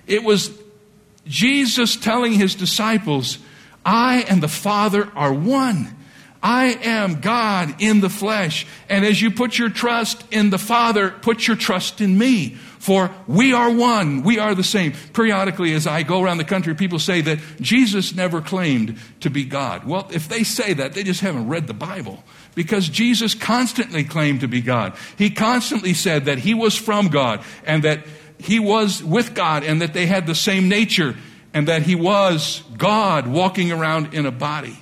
It 0.07 0.23
was 0.23 0.51
Jesus 1.27 1.95
telling 1.95 2.33
His 2.33 2.55
disciples, 2.55 3.37
I 3.85 4.25
and 4.27 4.41
the 4.41 4.47
Father 4.47 5.11
are 5.15 5.33
one. 5.33 5.97
I 6.43 6.77
am 6.83 7.21
God 7.21 7.75
in 7.79 8.01
the 8.01 8.09
flesh. 8.09 8.65
And 8.89 9.05
as 9.05 9.21
you 9.21 9.29
put 9.29 9.59
your 9.59 9.69
trust 9.69 10.23
in 10.31 10.49
the 10.49 10.57
Father, 10.57 11.11
put 11.11 11.47
your 11.47 11.55
trust 11.55 12.01
in 12.01 12.17
me. 12.17 12.57
For 12.81 13.11
we 13.27 13.53
are 13.53 13.71
one. 13.71 14.23
We 14.23 14.39
are 14.39 14.55
the 14.55 14.63
same. 14.63 14.93
Periodically, 15.13 15.71
as 15.75 15.85
I 15.85 16.01
go 16.01 16.23
around 16.23 16.39
the 16.39 16.43
country, 16.43 16.73
people 16.73 16.97
say 16.97 17.21
that 17.21 17.37
Jesus 17.61 18.15
never 18.15 18.41
claimed 18.41 18.97
to 19.19 19.29
be 19.29 19.45
God. 19.45 19.85
Well, 19.85 20.09
if 20.11 20.27
they 20.27 20.43
say 20.43 20.73
that, 20.73 20.93
they 20.93 21.03
just 21.03 21.21
haven't 21.21 21.47
read 21.47 21.67
the 21.67 21.75
Bible. 21.75 22.23
Because 22.55 22.89
Jesus 22.89 23.35
constantly 23.35 24.03
claimed 24.03 24.39
to 24.39 24.47
be 24.47 24.61
God. 24.61 24.95
He 25.15 25.29
constantly 25.29 25.93
said 25.93 26.25
that 26.25 26.39
he 26.39 26.55
was 26.55 26.75
from 26.75 27.09
God 27.09 27.43
and 27.67 27.83
that 27.83 28.03
he 28.39 28.57
was 28.59 29.03
with 29.03 29.35
God 29.35 29.63
and 29.63 29.79
that 29.83 29.93
they 29.93 30.07
had 30.07 30.25
the 30.25 30.33
same 30.33 30.67
nature 30.67 31.15
and 31.53 31.67
that 31.67 31.83
he 31.83 31.93
was 31.93 32.63
God 32.79 33.27
walking 33.27 33.71
around 33.71 34.15
in 34.15 34.25
a 34.25 34.31
body. 34.31 34.79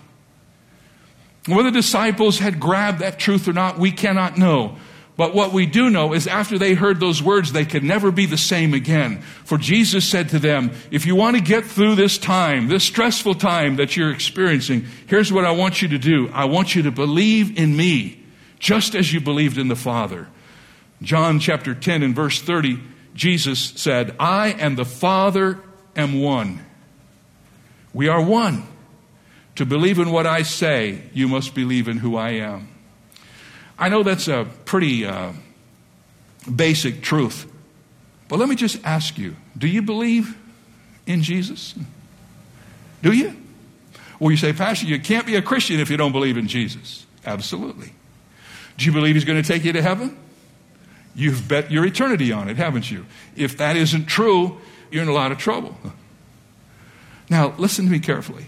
Whether 1.47 1.69
the 1.69 1.81
disciples 1.81 2.39
had 2.39 2.61
grabbed 2.61 2.99
that 2.99 3.19
truth 3.19 3.45
or 3.49 3.53
not, 3.53 3.77
we 3.77 3.91
cannot 3.91 4.37
know. 4.37 4.77
But 5.19 5.35
what 5.35 5.51
we 5.51 5.65
do 5.65 5.89
know 5.89 6.13
is 6.13 6.27
after 6.27 6.57
they 6.57 6.75
heard 6.75 7.01
those 7.01 7.21
words, 7.21 7.51
they 7.51 7.65
could 7.65 7.83
never 7.83 8.09
be 8.09 8.25
the 8.25 8.37
same 8.37 8.73
again. 8.73 9.19
For 9.43 9.57
Jesus 9.57 10.05
said 10.05 10.29
to 10.29 10.39
them, 10.39 10.71
if 10.91 11.05
you 11.05 11.13
want 11.13 11.35
to 11.35 11.43
get 11.43 11.65
through 11.65 11.95
this 11.95 12.17
time, 12.17 12.69
this 12.69 12.85
stressful 12.85 13.35
time 13.35 13.75
that 13.75 13.97
you're 13.97 14.13
experiencing, 14.13 14.85
here's 15.07 15.29
what 15.29 15.43
I 15.43 15.51
want 15.51 15.81
you 15.81 15.89
to 15.89 15.97
do. 15.97 16.29
I 16.33 16.45
want 16.45 16.73
you 16.73 16.83
to 16.83 16.91
believe 16.91 17.59
in 17.59 17.75
me, 17.75 18.23
just 18.59 18.95
as 18.95 19.11
you 19.11 19.19
believed 19.19 19.57
in 19.57 19.67
the 19.67 19.75
Father. 19.75 20.29
John 21.01 21.41
chapter 21.41 21.75
10 21.75 22.01
and 22.01 22.15
verse 22.15 22.41
30, 22.41 22.79
Jesus 23.13 23.59
said, 23.75 24.15
I 24.21 24.51
and 24.57 24.77
the 24.77 24.85
Father 24.85 25.59
am 25.97 26.21
one. 26.21 26.65
We 27.93 28.07
are 28.07 28.23
one. 28.23 28.63
To 29.57 29.65
believe 29.65 29.99
in 29.99 30.11
what 30.11 30.25
I 30.25 30.43
say, 30.43 31.01
you 31.13 31.27
must 31.27 31.53
believe 31.53 31.89
in 31.89 31.97
who 31.97 32.15
I 32.15 32.29
am. 32.35 32.69
I 33.79 33.89
know 33.89 34.03
that's 34.03 34.27
a 34.27 34.45
pretty 34.65 35.05
uh, 35.05 35.31
basic 36.53 37.01
truth, 37.01 37.51
but 38.27 38.37
let 38.37 38.49
me 38.49 38.55
just 38.55 38.83
ask 38.85 39.17
you 39.17 39.35
do 39.57 39.67
you 39.67 39.81
believe 39.81 40.37
in 41.07 41.23
Jesus? 41.23 41.73
Do 43.01 43.13
you? 43.13 43.35
Well, 44.19 44.31
you 44.31 44.37
say, 44.37 44.51
Pastor, 44.51 44.85
you 44.85 44.99
can't 44.99 45.25
be 45.25 45.35
a 45.35 45.41
Christian 45.41 45.79
if 45.79 45.89
you 45.89 45.95
don't 45.95 46.11
believe 46.11 46.37
in 46.37 46.47
Jesus. 46.47 47.05
Absolutely. 47.25 47.93
Do 48.77 48.85
you 48.85 48.91
believe 48.91 49.15
he's 49.15 49.25
going 49.25 49.41
to 49.41 49.47
take 49.47 49.63
you 49.63 49.71
to 49.73 49.81
heaven? 49.81 50.17
You've 51.15 51.47
bet 51.47 51.71
your 51.71 51.85
eternity 51.85 52.31
on 52.31 52.49
it, 52.49 52.57
haven't 52.57 52.91
you? 52.91 53.05
If 53.35 53.57
that 53.57 53.77
isn't 53.77 54.05
true, 54.05 54.57
you're 54.91 55.03
in 55.03 55.09
a 55.09 55.13
lot 55.13 55.31
of 55.31 55.37
trouble. 55.37 55.75
Now, 57.29 57.53
listen 57.57 57.85
to 57.85 57.91
me 57.91 57.99
carefully. 57.99 58.47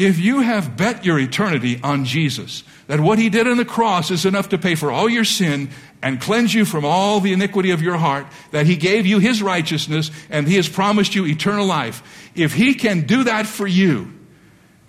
If 0.00 0.18
you 0.18 0.40
have 0.40 0.78
bet 0.78 1.04
your 1.04 1.18
eternity 1.18 1.78
on 1.82 2.06
Jesus, 2.06 2.64
that 2.86 3.00
what 3.00 3.18
he 3.18 3.28
did 3.28 3.46
on 3.46 3.58
the 3.58 3.66
cross 3.66 4.10
is 4.10 4.24
enough 4.24 4.48
to 4.48 4.56
pay 4.56 4.74
for 4.74 4.90
all 4.90 5.10
your 5.10 5.26
sin 5.26 5.68
and 6.00 6.18
cleanse 6.18 6.54
you 6.54 6.64
from 6.64 6.86
all 6.86 7.20
the 7.20 7.34
iniquity 7.34 7.70
of 7.70 7.82
your 7.82 7.98
heart, 7.98 8.26
that 8.50 8.64
he 8.64 8.76
gave 8.76 9.04
you 9.04 9.18
his 9.18 9.42
righteousness 9.42 10.10
and 10.30 10.48
he 10.48 10.56
has 10.56 10.70
promised 10.70 11.14
you 11.14 11.26
eternal 11.26 11.66
life, 11.66 12.30
if 12.34 12.54
he 12.54 12.72
can 12.72 13.02
do 13.02 13.24
that 13.24 13.46
for 13.46 13.66
you, 13.66 14.10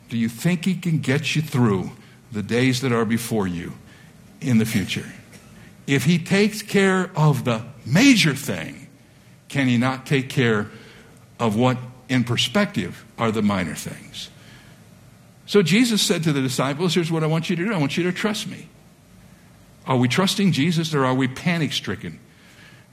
do 0.07 0.17
you 0.17 0.29
think 0.29 0.63
he 0.63 0.75
can 0.75 0.99
get 0.99 1.35
you 1.35 1.41
through 1.41 1.91
the 2.31 2.41
days 2.41 2.79
that 2.79 2.93
are 2.93 3.03
before 3.03 3.47
you 3.47 3.73
in 4.39 4.59
the 4.59 4.65
future? 4.65 5.11
If 5.87 6.05
he 6.05 6.19
takes 6.19 6.61
care 6.61 7.11
of 7.17 7.43
the 7.43 7.65
major 7.85 8.33
thing, 8.33 8.87
can 9.49 9.67
he 9.67 9.77
not 9.77 10.05
take 10.05 10.29
care 10.29 10.71
of 11.37 11.57
what 11.57 11.77
in 12.07 12.23
perspective 12.23 13.03
are 13.17 13.33
the 13.33 13.41
minor 13.41 13.75
things? 13.75 14.29
So 15.51 15.61
Jesus 15.61 16.01
said 16.01 16.23
to 16.23 16.31
the 16.31 16.39
disciples, 16.39 16.95
Here's 16.95 17.11
what 17.11 17.25
I 17.25 17.27
want 17.27 17.49
you 17.49 17.57
to 17.57 17.65
do 17.65 17.73
I 17.73 17.77
want 17.77 17.97
you 17.97 18.03
to 18.03 18.13
trust 18.13 18.47
me. 18.47 18.69
Are 19.85 19.97
we 19.97 20.07
trusting 20.07 20.53
Jesus 20.53 20.93
or 20.93 21.03
are 21.03 21.13
we 21.13 21.27
panic 21.27 21.73
stricken? 21.73 22.21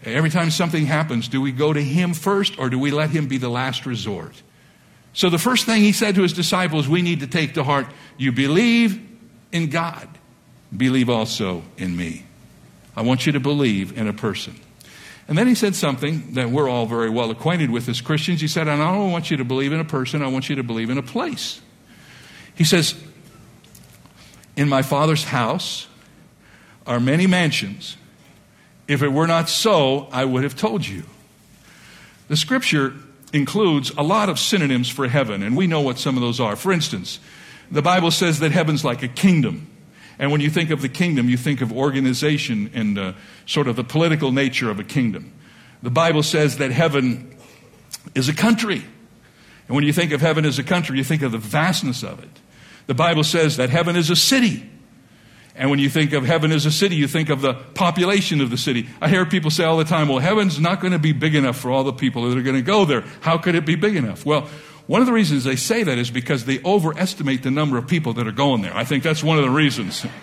Every 0.03 0.29
time 0.29 0.51
something 0.51 0.85
happens, 0.85 1.29
do 1.29 1.40
we 1.40 1.53
go 1.53 1.73
to 1.73 1.81
Him 1.81 2.14
first 2.14 2.59
or 2.59 2.68
do 2.68 2.77
we 2.77 2.90
let 2.90 3.11
Him 3.11 3.29
be 3.29 3.38
the 3.38 3.49
last 3.49 3.87
resort? 3.87 4.42
So 5.12 5.31
the 5.31 5.38
first 5.38 5.66
thing 5.66 5.83
He 5.83 5.92
said 5.92 6.16
to 6.16 6.23
His 6.23 6.33
disciples, 6.33 6.88
we 6.88 7.01
need 7.01 7.21
to 7.21 7.29
take 7.29 7.55
to 7.55 7.62
heart 7.62 7.87
you 8.16 8.33
believe 8.33 9.07
in 9.53 9.71
God, 9.71 10.09
believe 10.77 11.09
also 11.09 11.62
in 11.77 11.97
me. 11.97 12.25
I 12.97 13.03
want 13.03 13.25
you 13.25 13.31
to 13.35 13.40
believe 13.40 13.97
in 13.97 14.09
a 14.09 14.12
person. 14.12 14.59
And 15.29 15.38
then 15.38 15.47
he 15.47 15.55
said 15.55 15.77
something 15.77 16.33
that 16.33 16.51
we're 16.51 16.68
all 16.68 16.87
very 16.87 17.09
well 17.09 17.31
acquainted 17.31 17.71
with 17.71 17.88
as 17.88 18.01
Christians. 18.01 18.40
He 18.40 18.49
said, 18.49 18.66
I 18.66 18.77
don't 18.77 19.12
want 19.12 19.31
you 19.31 19.37
to 19.37 19.44
believe 19.44 19.73
in 19.73 19.79
a 19.79 19.85
person, 19.85 20.23
I 20.23 20.27
want 20.27 20.49
you 20.49 20.57
to 20.57 20.64
believe 20.64 20.90
in 20.90 20.99
a 20.99 21.03
place. 21.05 21.61
He 22.59 22.64
says, 22.64 22.97
In 24.57 24.68
my 24.68 24.83
Father's 24.83 25.25
house 25.25 25.87
are 26.87 26.99
many 26.99 27.29
mansions. 27.29 27.97
If 28.88 29.03
it 29.03 29.09
were 29.09 29.29
not 29.29 29.49
so, 29.49 30.09
I 30.11 30.25
would 30.25 30.42
have 30.42 30.57
told 30.57 30.87
you. 30.87 31.05
The 32.27 32.37
scripture 32.37 32.94
includes 33.33 33.92
a 33.97 34.03
lot 34.03 34.29
of 34.29 34.40
synonyms 34.40 34.88
for 34.88 35.07
heaven, 35.07 35.42
and 35.42 35.57
we 35.57 35.68
know 35.68 35.81
what 35.81 35.99
some 35.99 36.16
of 36.16 36.21
those 36.21 36.40
are. 36.40 36.57
For 36.57 36.73
instance, 36.73 37.21
the 37.71 37.83
Bible 37.83 38.11
says 38.11 38.40
that 38.40 38.51
heaven's 38.51 38.85
like 38.85 39.05
a 39.05 39.09
kingdom. 39.09 39.71
And 40.18 40.33
when 40.33 40.40
you 40.40 40.51
think 40.51 40.71
of 40.71 40.83
the 40.83 40.88
kingdom, 40.88 41.29
you 41.29 41.37
think 41.37 41.61
of 41.61 41.73
organization 41.73 42.73
and 42.75 42.99
uh, 42.99 43.12
sort 43.47 43.68
of 43.68 43.77
the 43.77 43.85
political 43.85 44.33
nature 44.33 44.68
of 44.68 44.81
a 44.81 44.85
kingdom. 44.85 45.33
The 45.83 45.90
Bible 45.90 46.25
says 46.25 46.59
that 46.59 46.73
heaven 46.73 47.37
is 48.16 48.29
a 48.29 48.35
country. 48.35 48.83
And 49.68 49.77
when 49.77 49.85
you 49.85 49.92
think 49.92 50.11
of 50.12 50.21
heaven 50.21 50.44
as 50.44 50.59
a 50.59 50.64
country, 50.64 50.99
you 50.99 51.05
think 51.05 51.23
of 51.23 51.31
the 51.31 51.38
vastness 51.38 52.03
of 52.03 52.21
it. 52.21 52.40
The 52.88 52.94
Bible 52.94 53.22
says 53.22 53.59
that 53.59 53.68
heaven 53.68 53.96
is 53.96 54.09
a 54.09 54.16
city. 54.16 54.68
And 55.55 55.68
when 55.68 55.79
you 55.79 55.90
think 55.90 56.14
of 56.14 56.24
heaven 56.24 56.53
as 56.53 56.64
a 56.64 56.70
city, 56.70 56.96
you 56.96 57.07
think 57.07 57.29
of 57.29 57.42
the 57.42 57.53
population 57.53 58.40
of 58.40 58.48
the 58.48 58.57
city. 58.57 58.88
I 59.03 59.09
hear 59.09 59.27
people 59.27 59.51
say 59.51 59.64
all 59.64 59.77
the 59.77 59.85
time, 59.85 60.09
well, 60.09 60.20
heaven's 60.20 60.59
not 60.59 60.81
going 60.81 60.94
to 60.94 60.98
be 60.98 61.12
big 61.12 61.35
enough 61.35 61.59
for 61.59 61.70
all 61.70 61.85
the 61.85 61.92
people 61.92 62.29
that 62.29 62.38
are 62.38 62.42
going 62.42 62.57
to 62.57 62.62
go 62.62 62.87
there. 62.87 63.05
How 63.20 63.37
could 63.37 63.55
it 63.55 63.66
be 63.66 63.74
big 63.74 63.94
enough? 63.94 64.24
Well, 64.24 64.48
one 64.87 65.03
of 65.03 65.07
the 65.07 65.12
reasons 65.12 65.44
they 65.44 65.57
say 65.57 65.83
that 65.83 65.98
is 65.98 66.11
because 66.11 66.46
they 66.46 66.62
overestimate 66.64 67.42
the 67.42 67.51
number 67.51 67.77
of 67.77 67.87
people 67.87 68.14
that 68.14 68.27
are 68.27 68.33
going 68.33 68.62
there. 68.62 68.74
I 68.74 68.85
think 68.85 69.05
that's 69.05 69.22
one 69.22 69.37
of 69.37 69.44
the 69.44 69.51
reasons. 69.51 70.05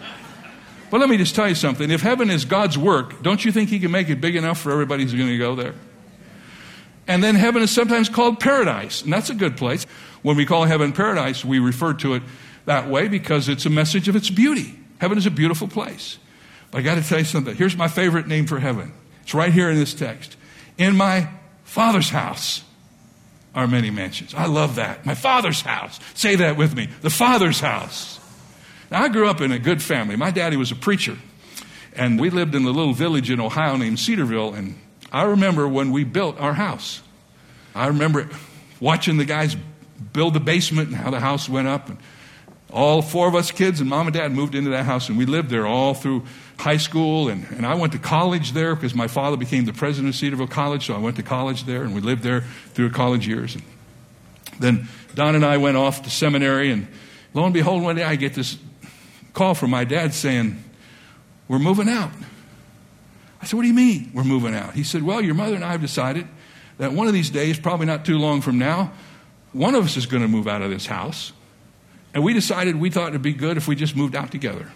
But 0.92 1.00
let 1.00 1.10
me 1.10 1.18
just 1.18 1.36
tell 1.36 1.50
you 1.50 1.56
something. 1.56 1.90
If 1.90 2.02
heaven 2.02 2.30
is 2.30 2.46
God's 2.46 2.78
work, 2.78 3.24
don't 3.24 3.44
you 3.44 3.52
think 3.52 3.70
He 3.70 3.80
can 3.80 3.92
make 3.92 4.08
it 4.08 4.22
big 4.22 4.36
enough 4.36 4.60
for 4.60 4.72
everybody 4.72 5.04
who's 5.04 5.16
going 5.16 5.28
to 5.28 5.38
go 5.38 5.56
there? 5.56 5.74
And 7.08 7.24
then 7.24 7.36
heaven 7.36 7.64
is 7.64 7.72
sometimes 7.72 8.08
called 8.08 8.40
paradise, 8.40 9.02
and 9.02 9.12
that's 9.12 9.30
a 9.30 9.34
good 9.34 9.58
place. 9.58 9.86
When 10.22 10.38
we 10.38 10.46
call 10.46 10.64
heaven 10.64 10.94
paradise, 10.94 11.44
we 11.44 11.60
refer 11.60 11.94
to 11.96 12.14
it 12.14 12.24
that 12.66 12.90
way 12.90 13.08
because 13.08 13.50
it's 13.50 13.66
a 13.66 13.70
message 13.70 14.08
of 14.08 14.16
its 14.16 14.30
beauty. 14.30 14.78
Heaven 15.00 15.18
is 15.18 15.26
a 15.26 15.32
beautiful 15.32 15.68
place. 15.68 16.18
But 16.72 16.80
I 16.80 16.82
got 16.82 16.96
to 16.96 17.04
tell 17.04 17.20
you 17.20 17.26
something. 17.26 17.56
Here's 17.56 17.78
my 17.78 17.88
favorite 17.88 18.28
name 18.28 18.48
for 18.48 18.60
heaven. 18.60 18.94
It's 19.24 19.34
right 19.34 19.54
here 19.54 19.70
in 19.70 19.78
this 19.78 19.94
text. 19.94 20.36
In 20.78 20.96
my 20.96 21.30
Father's 21.64 22.10
house 22.10 22.64
are 23.54 23.68
many 23.68 23.90
mansions. 23.90 24.34
I 24.34 24.48
love 24.48 24.76
that. 24.76 25.06
My 25.06 25.16
Father's 25.16 25.62
house. 25.62 26.00
Say 26.14 26.36
that 26.36 26.58
with 26.58 26.76
me. 26.76 26.90
The 27.02 27.10
Father's 27.10 27.60
house. 27.60 28.20
Now, 28.92 29.04
I 29.04 29.08
grew 29.08 29.30
up 29.30 29.42
in 29.42 29.52
a 29.52 29.60
good 29.60 29.82
family. 29.82 30.16
My 30.16 30.32
daddy 30.32 30.58
was 30.58 30.72
a 30.72 30.76
preacher. 30.76 31.18
And 31.94 32.20
we 32.20 32.30
lived 32.30 32.56
in 32.56 32.66
a 32.66 32.70
little 32.70 32.94
village 32.94 33.32
in 33.32 33.40
Ohio 33.40 33.78
named 33.78 34.00
Cedarville. 34.00 34.54
And 34.54 34.78
I 35.12 35.24
remember 35.24 35.68
when 35.68 35.92
we 35.92 36.04
built 36.04 36.40
our 36.40 36.54
house. 36.54 37.02
I 37.74 37.88
remember 37.88 38.30
watching 38.80 39.18
the 39.18 39.26
guys 39.26 39.56
build 40.14 40.34
the 40.34 40.40
basement 40.40 40.90
and 40.90 40.98
how 40.98 41.10
the 41.10 41.20
house 41.20 41.48
went 41.48 41.68
up. 41.68 41.90
And 41.90 41.98
all 42.72 43.02
four 43.02 43.28
of 43.28 43.36
us 43.36 43.52
kids 43.52 43.80
and 43.80 43.90
mom 43.90 44.08
and 44.08 44.14
dad 44.14 44.32
moved 44.32 44.56
into 44.56 44.72
that 44.72 44.86
house, 44.86 45.10
and 45.10 45.18
we 45.18 45.26
lived 45.26 45.50
there 45.50 45.68
all 45.68 45.94
through 45.94 46.26
high 46.58 46.78
school. 46.78 47.30
And, 47.30 47.46
and 47.52 47.66
I 47.66 47.76
went 47.76 47.94
to 47.94 48.00
college 48.00 48.52
there 48.52 48.76
because 48.76 48.96
my 48.96 49.08
father 49.08 49.38
became 49.38 49.66
the 49.66 49.74
president 49.74 50.14
of 50.14 50.20
Cedarville 50.20 50.48
College, 50.48 50.88
so 50.88 50.96
I 50.96 50.98
went 50.98 51.16
to 51.18 51.24
college 51.24 51.66
there, 51.66 51.84
and 51.84 51.94
we 51.94 52.02
lived 52.02 52.24
there 52.24 52.42
through 52.74 52.90
college 52.92 53.28
years. 53.28 53.56
And 53.56 53.64
Then 54.60 54.88
Donna 55.14 55.38
and 55.38 55.46
I 55.46 55.58
went 55.58 55.78
off 55.78 56.04
to 56.04 56.10
seminary, 56.10 56.72
and 56.72 56.88
lo 57.34 57.46
and 57.46 57.54
behold, 57.54 57.84
one 57.84 57.96
day 57.96 58.04
I 58.04 58.16
get 58.16 58.34
this 58.34 58.58
call 59.34 59.54
from 59.54 59.70
my 59.70 59.84
dad 59.84 60.14
saying, 60.14 60.64
We're 61.48 61.60
moving 61.60 61.90
out. 61.90 62.12
I 63.42 63.46
said, 63.46 63.58
What 63.58 63.64
do 63.64 63.68
you 63.68 63.74
mean 63.74 64.12
we're 64.14 64.24
moving 64.24 64.56
out? 64.56 64.74
He 64.74 64.84
said, 64.84 65.04
Well, 65.04 65.22
your 65.22 65.36
mother 65.36 65.56
and 65.56 65.64
I 65.64 65.72
have 65.72 65.82
decided 65.82 66.28
that 66.78 66.92
one 66.92 67.08
of 67.08 67.14
these 67.14 67.30
days, 67.30 67.60
probably 67.60 67.86
not 67.86 68.06
too 68.06 68.18
long 68.18 68.42
from 68.42 68.58
now, 68.58 68.92
one 69.54 69.76
of 69.76 69.86
us 69.86 69.96
is 69.98 70.06
going 70.06 70.24
to 70.24 70.28
move 70.28 70.48
out 70.48 70.62
of 70.62 70.70
this 70.70 70.86
house. 70.86 71.32
And 72.16 72.24
we 72.24 72.34
decided 72.34 72.78
we 72.78 72.90
thought 72.90 73.10
it'd 73.10 73.22
be 73.22 73.34
good 73.34 73.58
if 73.58 73.68
we 73.68 73.76
just 73.76 73.96
moved 73.96 74.16
out 74.16 74.32
together. 74.32 74.72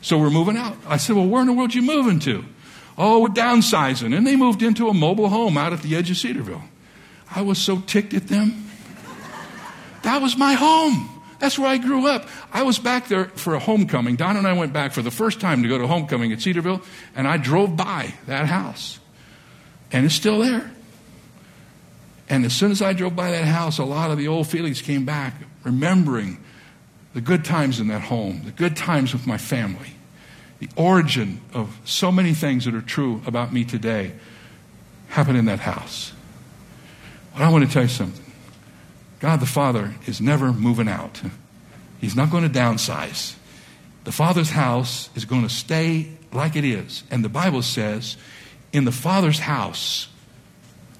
So 0.00 0.16
we're 0.18 0.30
moving 0.30 0.56
out. 0.56 0.76
I 0.86 0.96
said, 0.96 1.16
Well, 1.16 1.26
where 1.26 1.40
in 1.40 1.48
the 1.48 1.52
world 1.52 1.74
are 1.74 1.78
you 1.78 1.82
moving 1.82 2.20
to? 2.20 2.44
Oh, 2.96 3.20
we're 3.20 3.28
downsizing. 3.28 4.16
And 4.16 4.24
they 4.24 4.36
moved 4.36 4.62
into 4.62 4.88
a 4.88 4.94
mobile 4.94 5.28
home 5.28 5.58
out 5.58 5.72
at 5.72 5.82
the 5.82 5.96
edge 5.96 6.10
of 6.10 6.16
Cedarville. 6.16 6.62
I 7.34 7.42
was 7.42 7.58
so 7.58 7.80
ticked 7.80 8.14
at 8.14 8.28
them. 8.28 8.70
That 10.02 10.22
was 10.22 10.36
my 10.36 10.54
home. 10.54 11.10
That's 11.40 11.58
where 11.58 11.68
I 11.68 11.76
grew 11.76 12.06
up. 12.06 12.28
I 12.52 12.62
was 12.62 12.78
back 12.78 13.08
there 13.08 13.26
for 13.26 13.54
a 13.54 13.58
homecoming. 13.58 14.16
Donna 14.16 14.38
and 14.38 14.48
I 14.48 14.52
went 14.52 14.72
back 14.72 14.92
for 14.92 15.02
the 15.02 15.10
first 15.10 15.40
time 15.40 15.62
to 15.64 15.68
go 15.68 15.76
to 15.78 15.86
homecoming 15.86 16.32
at 16.32 16.40
Cedarville, 16.40 16.82
and 17.14 17.28
I 17.28 17.36
drove 17.36 17.76
by 17.76 18.14
that 18.26 18.46
house. 18.46 18.98
And 19.92 20.06
it's 20.06 20.14
still 20.14 20.38
there. 20.38 20.70
And 22.28 22.44
as 22.44 22.52
soon 22.52 22.70
as 22.70 22.82
I 22.82 22.92
drove 22.92 23.16
by 23.16 23.30
that 23.32 23.44
house, 23.44 23.78
a 23.78 23.84
lot 23.84 24.10
of 24.10 24.18
the 24.18 24.28
old 24.28 24.46
feelings 24.46 24.82
came 24.82 25.04
back, 25.04 25.34
remembering 25.68 26.38
the 27.12 27.20
good 27.20 27.44
times 27.44 27.78
in 27.78 27.88
that 27.88 28.02
home, 28.02 28.42
the 28.44 28.50
good 28.50 28.76
times 28.76 29.12
with 29.12 29.26
my 29.26 29.36
family, 29.38 29.92
the 30.60 30.68
origin 30.76 31.40
of 31.52 31.78
so 31.84 32.10
many 32.10 32.32
things 32.34 32.64
that 32.64 32.74
are 32.74 32.82
true 32.82 33.22
about 33.26 33.52
me 33.52 33.64
today 33.64 34.12
happened 35.08 35.36
in 35.36 35.44
that 35.44 35.60
house. 35.60 36.12
But 37.32 37.42
I 37.42 37.50
want 37.50 37.66
to 37.66 37.70
tell 37.70 37.82
you 37.82 37.88
something 37.88 38.24
God 39.20 39.40
the 39.40 39.46
Father 39.46 39.94
is 40.06 40.20
never 40.20 40.52
moving 40.52 40.88
out, 40.88 41.20
He's 42.00 42.16
not 42.16 42.30
going 42.30 42.50
to 42.50 42.58
downsize. 42.58 43.34
The 44.04 44.12
Father's 44.12 44.50
house 44.50 45.10
is 45.14 45.26
going 45.26 45.42
to 45.42 45.50
stay 45.50 46.08
like 46.32 46.56
it 46.56 46.64
is. 46.64 47.02
And 47.10 47.22
the 47.22 47.28
Bible 47.28 47.60
says, 47.60 48.16
in 48.72 48.84
the 48.84 48.92
Father's 48.92 49.40
house, 49.40 50.08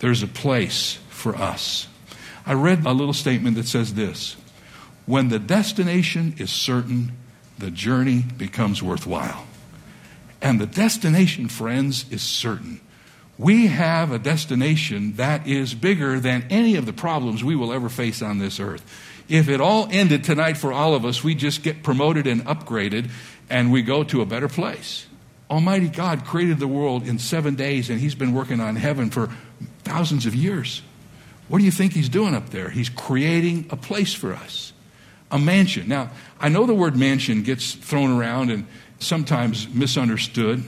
there's 0.01 0.23
a 0.23 0.27
place 0.27 0.99
for 1.09 1.35
us. 1.35 1.89
I 2.45 2.55
read 2.55 2.85
a 2.85 2.93
little 2.93 3.15
statement 3.15 3.57
that 3.57 3.67
says 3.67 3.95
this 3.95 4.37
When 5.09 5.31
the 5.31 5.39
destination 5.39 6.35
is 6.37 6.51
certain, 6.51 7.13
the 7.59 7.71
journey 7.71 8.27
becomes 8.37 8.83
worthwhile. 8.83 9.47
And 10.43 10.61
the 10.61 10.67
destination, 10.67 11.49
friends, 11.49 12.05
is 12.11 12.21
certain. 12.21 12.83
We 13.39 13.69
have 13.69 14.13
a 14.13 14.19
destination 14.19 15.15
that 15.15 15.47
is 15.47 15.73
bigger 15.73 16.21
than 16.21 16.45
any 16.51 16.77
of 16.77 16.85
the 16.85 16.93
problems 16.93 17.43
we 17.43 17.57
will 17.57 17.73
ever 17.73 17.89
face 17.89 18.21
on 18.21 18.37
this 18.37 18.61
earth. 18.61 18.85
If 19.31 19.49
it 19.49 19.63
all 19.63 19.89
ended 19.91 20.25
tonight 20.25 20.59
for 20.59 20.75
all 20.75 20.95
of 20.95 21.07
us, 21.07 21.25
we 21.25 21.35
just 21.35 21.63
get 21.63 21.83
promoted 21.83 22.27
and 22.27 22.45
upgraded 22.45 23.09
and 23.49 23.73
we 23.73 23.81
go 23.81 24.05
to 24.05 24.21
a 24.21 24.27
better 24.27 24.49
place. 24.49 25.07
Almighty 25.51 25.89
God 25.89 26.27
created 26.27 26.59
the 26.59 26.69
world 26.69 27.09
in 27.09 27.19
seven 27.19 27.55
days 27.55 27.89
and 27.89 27.99
He's 27.99 28.15
been 28.15 28.35
working 28.35 28.61
on 28.61 28.77
heaven 28.77 29.09
for 29.09 29.31
thousands 29.85 30.27
of 30.27 30.35
years. 30.35 30.83
What 31.49 31.61
do 31.61 31.65
you 31.65 31.71
think 31.71 31.95
he's 31.95 32.11
doing 32.11 32.35
up 32.35 32.51
there? 32.51 32.69
He's 32.69 32.91
creating 32.91 33.69
a 33.71 33.77
place 33.77 34.13
for 34.13 34.35
us, 34.35 34.75
a 35.31 35.39
mansion. 35.39 35.89
Now, 35.89 36.11
I 36.41 36.49
know 36.49 36.67
the 36.67 36.75
word 36.75 36.97
mansion 36.97 37.43
gets 37.43 37.75
thrown 37.75 38.19
around 38.19 38.51
and 38.51 38.67
sometimes 38.99 39.69
misunderstood. 39.69 40.63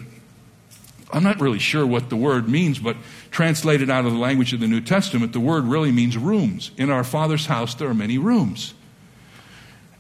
I'm 1.13 1.23
not 1.23 1.41
really 1.41 1.59
sure 1.59 1.85
what 1.87 2.09
the 2.09 2.17
word 2.17 2.49
means, 2.49 2.79
but 2.79 2.97
translated 3.31 3.91
out 3.91 4.05
of 4.05 4.13
the 4.13 4.19
language 4.19 4.53
of 4.53 4.61
the 4.61 4.69
New 4.69 4.81
Testament, 4.81 5.33
the 5.33 5.41
word 5.41 5.65
really 5.65 5.91
means 5.91 6.17
rooms. 6.17 6.71
In 6.77 6.91
our 6.91 7.03
Father's 7.05 7.47
house, 7.47 7.75
there 7.75 7.89
are 7.89 7.95
many 7.95 8.19
rooms. 8.19 8.75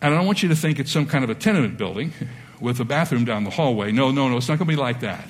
And 0.00 0.14
I 0.14 0.16
don't 0.16 0.26
want 0.26 0.42
you 0.42 0.48
to 0.50 0.56
think 0.56 0.78
it's 0.78 0.92
some 0.92 1.06
kind 1.06 1.24
of 1.24 1.30
a 1.30 1.34
tenement 1.34 1.76
building 1.76 2.12
with 2.60 2.80
a 2.80 2.84
bathroom 2.84 3.24
down 3.24 3.44
the 3.44 3.50
hallway. 3.50 3.92
No, 3.92 4.10
no, 4.10 4.28
no, 4.28 4.36
it's 4.36 4.48
not 4.48 4.58
going 4.58 4.68
to 4.68 4.76
be 4.76 4.80
like 4.80 5.00
that. 5.00 5.28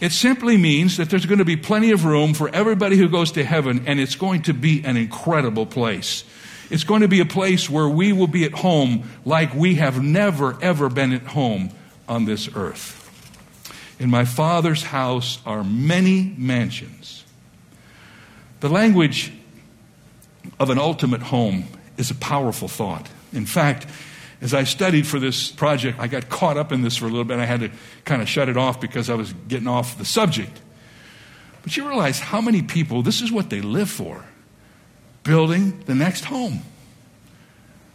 It 0.00 0.12
simply 0.12 0.56
means 0.56 0.96
that 0.96 1.08
there's 1.08 1.26
going 1.26 1.38
to 1.38 1.44
be 1.44 1.56
plenty 1.56 1.90
of 1.92 2.04
room 2.04 2.34
for 2.34 2.48
everybody 2.54 2.96
who 2.96 3.08
goes 3.08 3.32
to 3.32 3.44
heaven, 3.44 3.84
and 3.86 4.00
it's 4.00 4.16
going 4.16 4.42
to 4.42 4.52
be 4.52 4.84
an 4.84 4.96
incredible 4.96 5.66
place. 5.66 6.24
It's 6.74 6.82
going 6.82 7.02
to 7.02 7.08
be 7.08 7.20
a 7.20 7.24
place 7.24 7.70
where 7.70 7.88
we 7.88 8.12
will 8.12 8.26
be 8.26 8.42
at 8.42 8.50
home 8.50 9.08
like 9.24 9.54
we 9.54 9.76
have 9.76 10.02
never, 10.02 10.60
ever 10.60 10.88
been 10.88 11.12
at 11.12 11.22
home 11.22 11.70
on 12.08 12.24
this 12.24 12.48
earth. 12.56 13.00
In 14.00 14.10
my 14.10 14.24
Father's 14.24 14.82
house 14.82 15.38
are 15.46 15.62
many 15.62 16.34
mansions. 16.36 17.24
The 18.58 18.68
language 18.68 19.32
of 20.58 20.68
an 20.68 20.80
ultimate 20.80 21.22
home 21.22 21.66
is 21.96 22.10
a 22.10 22.16
powerful 22.16 22.66
thought. 22.66 23.08
In 23.32 23.46
fact, 23.46 23.86
as 24.40 24.52
I 24.52 24.64
studied 24.64 25.06
for 25.06 25.20
this 25.20 25.52
project, 25.52 26.00
I 26.00 26.08
got 26.08 26.28
caught 26.28 26.56
up 26.56 26.72
in 26.72 26.82
this 26.82 26.96
for 26.96 27.04
a 27.04 27.08
little 27.08 27.22
bit. 27.22 27.38
I 27.38 27.46
had 27.46 27.60
to 27.60 27.70
kind 28.04 28.20
of 28.20 28.28
shut 28.28 28.48
it 28.48 28.56
off 28.56 28.80
because 28.80 29.08
I 29.08 29.14
was 29.14 29.32
getting 29.46 29.68
off 29.68 29.96
the 29.96 30.04
subject. 30.04 30.60
But 31.62 31.76
you 31.76 31.86
realize 31.86 32.18
how 32.18 32.40
many 32.40 32.62
people, 32.62 33.02
this 33.02 33.22
is 33.22 33.30
what 33.30 33.48
they 33.48 33.60
live 33.60 33.88
for 33.88 34.24
building 35.24 35.82
the 35.86 35.94
next 35.94 36.26
home. 36.26 36.60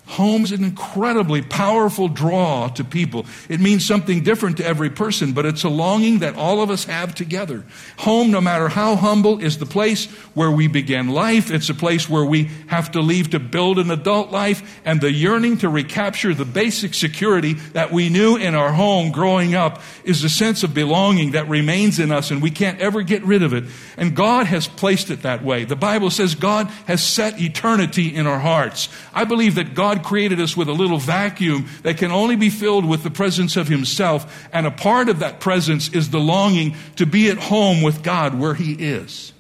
Home's 0.09 0.51
an 0.51 0.63
incredibly 0.63 1.43
powerful 1.43 2.07
draw 2.07 2.67
to 2.69 2.83
people. 2.83 3.27
It 3.47 3.59
means 3.59 3.85
something 3.85 4.23
different 4.23 4.57
to 4.57 4.65
every 4.65 4.89
person, 4.89 5.33
but 5.33 5.45
it's 5.45 5.63
a 5.63 5.69
longing 5.69 6.19
that 6.19 6.35
all 6.35 6.63
of 6.63 6.71
us 6.71 6.85
have 6.85 7.13
together. 7.13 7.63
Home, 7.99 8.31
no 8.31 8.41
matter 8.41 8.69
how 8.69 8.95
humble, 8.95 9.37
is 9.37 9.59
the 9.59 9.67
place 9.67 10.07
where 10.33 10.49
we 10.49 10.67
begin 10.67 11.09
life. 11.09 11.51
It's 11.51 11.69
a 11.69 11.75
place 11.75 12.09
where 12.09 12.25
we 12.25 12.45
have 12.67 12.91
to 12.93 13.01
leave 13.01 13.29
to 13.29 13.39
build 13.39 13.77
an 13.77 13.91
adult 13.91 14.31
life, 14.31 14.81
and 14.83 14.99
the 14.99 15.11
yearning 15.11 15.59
to 15.59 15.69
recapture 15.69 16.33
the 16.33 16.43
basic 16.43 16.95
security 16.95 17.53
that 17.73 17.91
we 17.91 18.09
knew 18.09 18.35
in 18.35 18.55
our 18.55 18.73
home 18.73 19.11
growing 19.11 19.53
up 19.53 19.79
is 20.03 20.23
a 20.23 20.29
sense 20.29 20.63
of 20.63 20.73
belonging 20.73 21.31
that 21.31 21.47
remains 21.47 21.99
in 21.99 22.11
us, 22.11 22.31
and 22.31 22.41
we 22.41 22.49
can't 22.49 22.79
ever 22.79 23.03
get 23.03 23.23
rid 23.23 23.43
of 23.43 23.53
it. 23.53 23.65
And 23.95 24.15
God 24.15 24.47
has 24.47 24.67
placed 24.67 25.11
it 25.11 25.21
that 25.21 25.43
way. 25.43 25.65
The 25.65 25.75
Bible 25.75 26.09
says 26.09 26.33
God 26.33 26.65
has 26.87 27.05
set 27.05 27.39
eternity 27.39 28.15
in 28.15 28.25
our 28.25 28.39
hearts. 28.39 28.89
I 29.13 29.25
believe 29.25 29.53
that 29.53 29.75
God 29.75 29.98
God 29.99 30.07
created 30.07 30.39
us 30.39 30.55
with 30.55 30.69
a 30.69 30.73
little 30.73 30.97
vacuum 30.97 31.67
that 31.83 31.97
can 31.97 32.11
only 32.11 32.35
be 32.35 32.49
filled 32.49 32.85
with 32.85 33.03
the 33.03 33.09
presence 33.09 33.57
of 33.57 33.67
Himself. 33.67 34.47
And 34.53 34.65
a 34.65 34.71
part 34.71 35.09
of 35.09 35.19
that 35.19 35.39
presence 35.39 35.89
is 35.89 36.09
the 36.09 36.19
longing 36.19 36.75
to 36.95 37.05
be 37.05 37.29
at 37.29 37.37
home 37.37 37.81
with 37.81 38.03
God 38.03 38.39
where 38.39 38.53
He 38.53 38.73
is. 38.73 39.33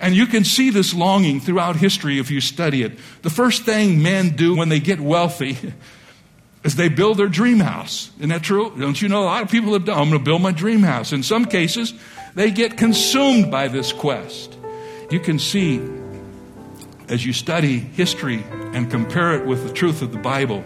And 0.00 0.14
you 0.14 0.26
can 0.26 0.44
see 0.44 0.70
this 0.70 0.92
longing 0.94 1.40
throughout 1.40 1.76
history 1.76 2.18
if 2.18 2.30
you 2.30 2.40
study 2.40 2.82
it. 2.82 2.98
The 3.22 3.30
first 3.30 3.64
thing 3.64 4.02
men 4.02 4.36
do 4.36 4.54
when 4.54 4.68
they 4.68 4.80
get 4.80 5.00
wealthy 5.00 5.56
is 6.64 6.76
they 6.76 6.88
build 6.88 7.18
their 7.18 7.28
dream 7.28 7.60
house. 7.60 8.10
Isn't 8.18 8.28
that 8.30 8.42
true? 8.42 8.72
Don't 8.78 9.00
you 9.00 9.08
know 9.08 9.22
a 9.22 9.24
lot 9.24 9.42
of 9.42 9.50
people 9.50 9.72
have 9.72 9.84
done? 9.84 9.98
I'm 9.98 10.08
going 10.08 10.18
to 10.18 10.24
build 10.24 10.42
my 10.42 10.52
dream 10.52 10.82
house. 10.82 11.12
In 11.12 11.22
some 11.22 11.46
cases, 11.46 11.94
they 12.34 12.50
get 12.50 12.76
consumed 12.76 13.50
by 13.50 13.68
this 13.68 13.92
quest. 13.92 14.56
You 15.10 15.20
can 15.20 15.38
see 15.38 15.78
as 17.08 17.24
you 17.24 17.32
study 17.32 17.78
history 17.78 18.44
and 18.72 18.90
compare 18.90 19.34
it 19.34 19.46
with 19.46 19.66
the 19.66 19.72
truth 19.72 20.02
of 20.02 20.12
the 20.12 20.18
Bible, 20.18 20.64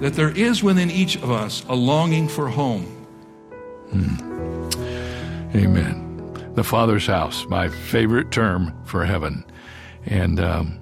that 0.00 0.14
there 0.14 0.30
is 0.30 0.62
within 0.62 0.90
each 0.90 1.16
of 1.16 1.30
us 1.30 1.64
a 1.68 1.74
longing 1.74 2.28
for 2.28 2.48
home. 2.48 2.84
Hmm. 3.90 4.70
Amen. 5.54 6.52
The 6.54 6.64
Father's 6.64 7.06
house, 7.06 7.46
my 7.46 7.68
favorite 7.68 8.30
term 8.30 8.74
for 8.84 9.04
heaven. 9.04 9.44
And 10.04 10.40
um, 10.40 10.78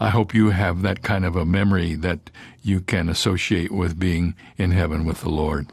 I 0.00 0.10
hope 0.10 0.34
you 0.34 0.50
have 0.50 0.82
that 0.82 1.02
kind 1.02 1.24
of 1.24 1.36
a 1.36 1.44
memory 1.44 1.94
that 1.96 2.30
you 2.62 2.80
can 2.80 3.08
associate 3.08 3.72
with 3.72 3.98
being 3.98 4.34
in 4.56 4.70
heaven 4.70 5.04
with 5.04 5.20
the 5.22 5.30
Lord. 5.30 5.72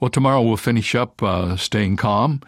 Well, 0.00 0.10
tomorrow 0.10 0.42
we'll 0.42 0.56
finish 0.56 0.94
up 0.94 1.22
uh, 1.22 1.56
staying 1.56 1.96
calm. 1.96 2.40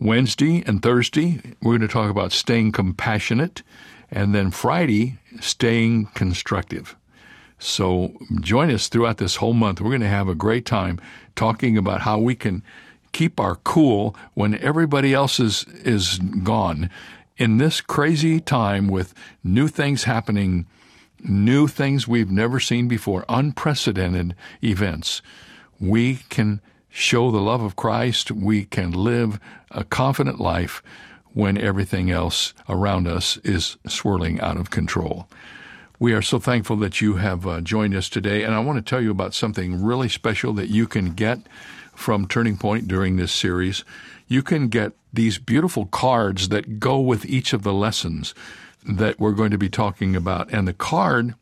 Wednesday 0.00 0.62
and 0.66 0.82
Thursday, 0.82 1.40
we're 1.62 1.76
going 1.76 1.88
to 1.88 1.92
talk 1.92 2.10
about 2.10 2.32
staying 2.32 2.72
compassionate. 2.72 3.62
And 4.10 4.34
then 4.34 4.50
Friday, 4.50 5.18
staying 5.40 6.06
constructive. 6.14 6.96
So 7.58 8.14
join 8.40 8.70
us 8.70 8.88
throughout 8.88 9.18
this 9.18 9.36
whole 9.36 9.52
month. 9.52 9.80
We're 9.80 9.90
going 9.90 10.00
to 10.00 10.08
have 10.08 10.28
a 10.28 10.34
great 10.34 10.64
time 10.64 11.00
talking 11.36 11.76
about 11.76 12.00
how 12.00 12.18
we 12.18 12.34
can 12.34 12.62
keep 13.12 13.38
our 13.38 13.56
cool 13.56 14.16
when 14.34 14.58
everybody 14.58 15.12
else 15.12 15.38
is, 15.38 15.64
is 15.84 16.18
gone. 16.18 16.90
In 17.36 17.58
this 17.58 17.80
crazy 17.80 18.40
time 18.40 18.88
with 18.88 19.14
new 19.44 19.68
things 19.68 20.04
happening, 20.04 20.66
new 21.22 21.66
things 21.66 22.08
we've 22.08 22.30
never 22.30 22.60
seen 22.60 22.88
before, 22.88 23.24
unprecedented 23.28 24.34
events, 24.62 25.22
we 25.78 26.16
can 26.28 26.60
show 26.88 27.30
the 27.30 27.40
love 27.40 27.62
of 27.62 27.76
Christ. 27.76 28.30
We 28.30 28.64
can 28.64 28.90
live 28.90 29.38
a 29.70 29.84
confident 29.84 30.40
life 30.40 30.82
when 31.34 31.56
everything 31.58 32.10
else 32.10 32.54
around 32.68 33.06
us 33.06 33.36
is 33.38 33.76
swirling 33.86 34.40
out 34.40 34.56
of 34.56 34.70
control. 34.70 35.28
We 35.98 36.12
are 36.12 36.22
so 36.22 36.38
thankful 36.38 36.76
that 36.76 37.00
you 37.00 37.16
have 37.16 37.46
uh, 37.46 37.60
joined 37.60 37.94
us 37.94 38.08
today, 38.08 38.42
and 38.42 38.54
I 38.54 38.60
want 38.60 38.78
to 38.78 38.88
tell 38.88 39.02
you 39.02 39.10
about 39.10 39.34
something 39.34 39.82
really 39.82 40.08
special 40.08 40.52
that 40.54 40.68
you 40.68 40.86
can 40.86 41.12
get 41.12 41.40
from 41.94 42.26
Turning 42.26 42.56
Point 42.56 42.88
during 42.88 43.16
this 43.16 43.32
series. 43.32 43.84
You 44.26 44.42
can 44.42 44.68
get 44.68 44.92
these 45.12 45.38
beautiful 45.38 45.86
cards 45.86 46.48
that 46.48 46.80
go 46.80 46.98
with 47.00 47.26
each 47.26 47.52
of 47.52 47.62
the 47.62 47.72
lessons. 47.72 48.34
that 48.86 49.20
we're 49.20 49.32
going 49.32 49.50
to 49.50 49.58
be 49.58 49.68
talking 49.68 50.16
about. 50.16 50.50
And 50.52 50.66
the 50.66 50.72
card, 50.72 51.34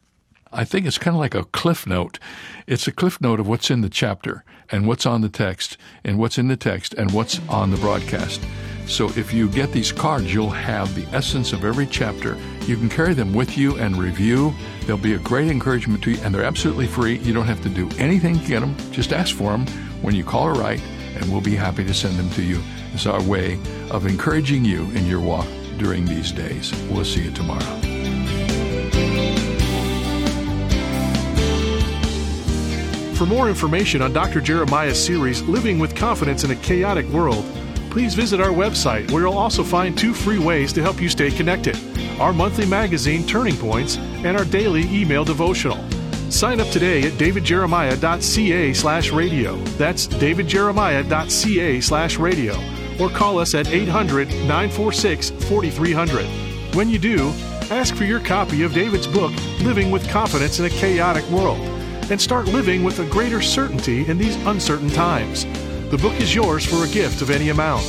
I 0.53 0.64
think 0.64 0.87
it's 0.87 0.98
kind 0.98 1.14
of 1.14 1.20
like 1.20 1.35
a 1.35 1.44
cliff 1.44 1.87
note. 1.87 2.18
It's 2.66 2.87
a 2.87 2.92
cliff 2.92 3.20
note 3.20 3.40
of 3.40 3.48
what's 3.48 3.70
in 3.70 3.81
the 3.81 3.88
chapter 3.88 4.44
and 4.70 4.87
what's 4.87 5.07
on 5.07 5.20
the 5.20 5.29
text 5.29 5.77
and 6.05 6.18
what's 6.18 6.38
in 6.38 6.48
the 6.48 6.57
text 6.57 6.94
and 6.94 7.12
what's 7.12 7.40
on 7.48 7.70
the 7.70 7.77
broadcast. 7.77 8.42
So 8.88 9.11
if 9.11 9.33
you 9.35 9.48
get 9.51 9.70
these 9.70 9.92
cards, 9.92 10.33
you'll 10.33 10.51
have 10.51 10.94
the 10.94 11.05
essence 11.14 11.53
of 11.53 11.64
every 11.64 11.87
chapter. 11.87 12.37
You 12.62 12.77
can 12.77 12.88
carry 12.88 13.14
them 13.14 13.35
with 13.35 13.57
you 13.57 13.77
and 13.77 13.96
review. 13.96 14.55
They'll 14.87 14.96
be 14.96 15.12
a 15.12 15.18
great 15.18 15.51
encouragement 15.51 16.03
to 16.05 16.12
you, 16.12 16.18
and 16.22 16.35
they're 16.35 16.42
absolutely 16.42 16.87
free. 16.87 17.18
You 17.18 17.35
don't 17.35 17.46
have 17.46 17.62
to 17.62 17.68
do 17.68 17.88
anything 17.98 18.40
to 18.40 18.46
get 18.46 18.61
them. 18.61 18.74
Just 18.90 19.12
ask 19.12 19.37
for 19.37 19.53
them 19.53 19.66
when 20.03 20.14
you 20.14 20.24
call 20.24 20.48
or 20.48 20.55
write, 20.55 20.83
and 21.14 21.31
we'll 21.31 21.42
be 21.42 21.55
happy 21.55 21.85
to 21.85 21.94
send 21.94 22.16
them 22.16 22.31
to 22.31 22.42
you. 22.42 22.61
It's 22.94 23.07
our 23.07 23.22
way 23.22 23.61
of 23.90 24.07
encouraging 24.07 24.64
you 24.64 24.83
in 24.92 25.07
your 25.07 25.20
walk 25.20 25.46
during 25.77 26.07
these 26.07 26.33
days. 26.33 26.72
We'll 26.90 27.05
see 27.05 27.24
you 27.24 27.31
tomorrow. 27.31 27.61
For 33.14 33.27
more 33.27 33.48
information 33.48 34.01
on 34.01 34.12
Dr. 34.12 34.40
Jeremiah's 34.40 35.05
series, 35.05 35.42
Living 35.42 35.79
with 35.79 35.94
Confidence 35.94 36.44
in 36.44 36.53
a 36.53 36.57
Chaotic 36.57 37.07
World, 37.07 37.44
please 37.98 38.14
visit 38.14 38.40
our 38.40 38.50
website 38.50 39.11
where 39.11 39.22
you'll 39.22 39.37
also 39.37 39.64
find 39.64 39.98
two 39.98 40.14
free 40.14 40.38
ways 40.38 40.72
to 40.72 40.80
help 40.80 41.00
you 41.00 41.08
stay 41.08 41.32
connected 41.32 41.76
our 42.20 42.32
monthly 42.32 42.64
magazine, 42.64 43.26
Turning 43.26 43.56
Points, 43.56 43.96
and 43.96 44.37
our 44.37 44.44
daily 44.44 44.82
email 44.82 45.24
devotional. 45.24 45.78
Sign 46.30 46.61
up 46.61 46.68
today 46.68 47.02
at 47.02 47.14
davidjeremiah.ca 47.14 48.72
slash 48.72 49.11
radio. 49.11 49.56
That's 49.76 50.06
davidjeremiah.ca 50.06 51.80
slash 51.80 52.18
radio. 52.18 52.54
Or 53.00 53.08
call 53.08 53.40
us 53.40 53.54
at 53.54 53.66
800 53.66 54.28
946 54.28 55.30
4300. 55.30 56.74
When 56.76 56.88
you 56.88 57.00
do, 57.00 57.32
ask 57.70 57.96
for 57.96 58.04
your 58.04 58.20
copy 58.20 58.62
of 58.62 58.74
David's 58.74 59.08
book, 59.08 59.32
Living 59.62 59.90
with 59.90 60.08
Confidence 60.08 60.61
in 60.61 60.66
a 60.66 60.70
Chaotic 60.70 61.28
World, 61.30 61.58
and 62.11 62.20
start 62.20 62.46
living 62.46 62.84
with 62.84 63.00
a 63.00 63.06
greater 63.06 63.42
certainty 63.42 64.08
in 64.08 64.18
these 64.18 64.37
uncertain 64.46 64.90
times. 64.90 65.46
The 65.90 65.96
book 65.96 66.20
is 66.20 66.35
yours 66.35 66.66
for 66.66 66.85
a 66.85 66.88
gift 66.88 67.22
of 67.22 67.31
any 67.31 67.48
amount. 67.48 67.83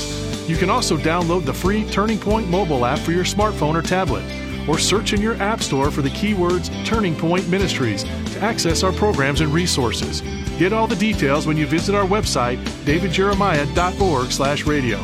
You 0.48 0.56
can 0.56 0.70
also 0.70 0.96
download 0.96 1.44
the 1.44 1.54
free 1.54 1.84
Turning 1.90 2.18
Point 2.18 2.48
mobile 2.48 2.86
app 2.86 3.00
for 3.00 3.12
your 3.12 3.26
smartphone 3.26 3.76
or 3.76 3.82
tablet, 3.82 4.24
or 4.70 4.80
search 4.80 5.12
in 5.12 5.22
your 5.22 5.34
app 5.36 5.62
store 5.62 5.92
for 5.92 6.02
the 6.02 6.10
keywords 6.10 6.70
Turning 6.86 7.14
Point 7.14 7.50
Ministries 7.50 8.04
to 8.04 8.40
access 8.40 8.84
our 8.84 8.94
programs 8.94 9.42
and 9.42 9.54
resources. 9.54 10.22
Get 10.58 10.72
all 10.72 10.88
the 10.88 10.96
details 10.96 11.46
when 11.46 11.58
you 11.58 11.68
visit 11.68 11.94
our 11.94 12.06
website, 12.06 12.64
davidjeremiah.org/radio. 12.86 15.00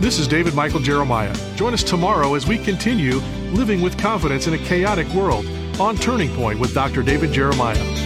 This 0.00 0.18
is 0.18 0.26
David 0.26 0.54
Michael 0.54 0.80
Jeremiah. 0.80 1.32
Join 1.54 1.74
us 1.74 1.84
tomorrow 1.84 2.34
as 2.34 2.44
we 2.44 2.58
continue 2.58 3.20
living 3.52 3.82
with 3.82 3.96
confidence 3.96 4.48
in 4.48 4.54
a 4.54 4.58
chaotic 4.58 5.06
world 5.10 5.46
on 5.78 5.96
Turning 5.96 6.34
Point 6.34 6.58
with 6.58 6.74
Dr. 6.74 7.04
David 7.04 7.32
Jeremiah. 7.32 8.05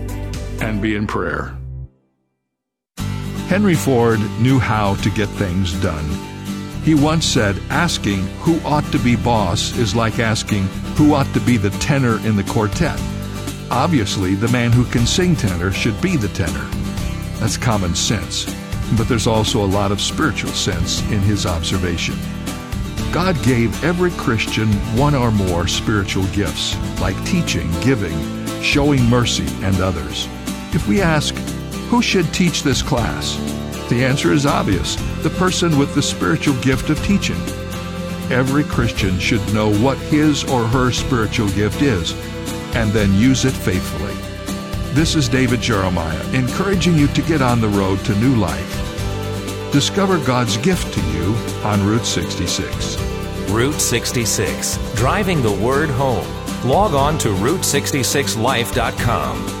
and 0.61 0.81
be 0.81 0.95
in 0.95 1.07
prayer. 1.07 1.55
Henry 3.47 3.75
Ford 3.75 4.19
knew 4.39 4.59
how 4.59 4.95
to 4.95 5.09
get 5.09 5.27
things 5.27 5.73
done. 5.81 6.05
He 6.83 6.95
once 6.95 7.25
said, 7.25 7.61
Asking 7.69 8.25
who 8.39 8.59
ought 8.61 8.89
to 8.91 8.99
be 8.99 9.15
boss 9.15 9.77
is 9.77 9.93
like 9.93 10.19
asking 10.19 10.63
who 10.95 11.13
ought 11.13 11.31
to 11.33 11.39
be 11.41 11.57
the 11.57 11.69
tenor 11.71 12.17
in 12.25 12.35
the 12.35 12.45
quartet. 12.45 12.99
Obviously, 13.69 14.35
the 14.35 14.47
man 14.49 14.71
who 14.71 14.85
can 14.85 15.05
sing 15.05 15.35
tenor 15.35 15.71
should 15.71 15.99
be 16.01 16.15
the 16.15 16.29
tenor. 16.29 16.67
That's 17.39 17.57
common 17.57 17.93
sense, 17.93 18.45
but 18.97 19.07
there's 19.07 19.27
also 19.27 19.63
a 19.63 19.65
lot 19.65 19.91
of 19.91 20.01
spiritual 20.01 20.51
sense 20.51 21.01
in 21.11 21.19
his 21.19 21.45
observation. 21.45 22.15
God 23.11 23.41
gave 23.43 23.83
every 23.83 24.11
Christian 24.11 24.69
one 24.97 25.13
or 25.13 25.31
more 25.31 25.67
spiritual 25.67 26.25
gifts, 26.27 26.77
like 27.01 27.21
teaching, 27.25 27.69
giving, 27.81 28.17
showing 28.61 29.03
mercy, 29.09 29.47
and 29.65 29.75
others. 29.81 30.27
If 30.73 30.87
we 30.87 31.01
ask, 31.01 31.35
who 31.89 32.01
should 32.01 32.33
teach 32.33 32.63
this 32.63 32.81
class? 32.81 33.35
The 33.89 34.05
answer 34.05 34.31
is 34.31 34.45
obvious 34.45 34.95
the 35.21 35.31
person 35.31 35.77
with 35.77 35.93
the 35.93 36.01
spiritual 36.01 36.55
gift 36.61 36.89
of 36.89 37.03
teaching. 37.03 37.35
Every 38.31 38.63
Christian 38.63 39.19
should 39.19 39.53
know 39.53 39.73
what 39.83 39.97
his 39.97 40.45
or 40.45 40.65
her 40.65 40.91
spiritual 40.91 41.49
gift 41.49 41.81
is 41.81 42.13
and 42.73 42.89
then 42.91 43.13
use 43.15 43.43
it 43.43 43.51
faithfully. 43.51 44.13
This 44.93 45.15
is 45.15 45.27
David 45.27 45.59
Jeremiah 45.59 46.23
encouraging 46.33 46.97
you 46.97 47.07
to 47.07 47.21
get 47.21 47.41
on 47.41 47.59
the 47.59 47.67
road 47.67 47.99
to 48.05 48.15
new 48.15 48.35
life. 48.35 48.77
Discover 49.73 50.23
God's 50.25 50.55
gift 50.55 50.93
to 50.93 51.01
you 51.11 51.35
on 51.65 51.85
Route 51.85 52.05
66. 52.05 52.97
Route 53.51 53.81
66, 53.81 54.77
driving 54.95 55.41
the 55.41 55.51
word 55.51 55.89
home. 55.89 56.25
Log 56.65 56.93
on 56.93 57.17
to 57.17 57.27
Route66Life.com. 57.29 59.60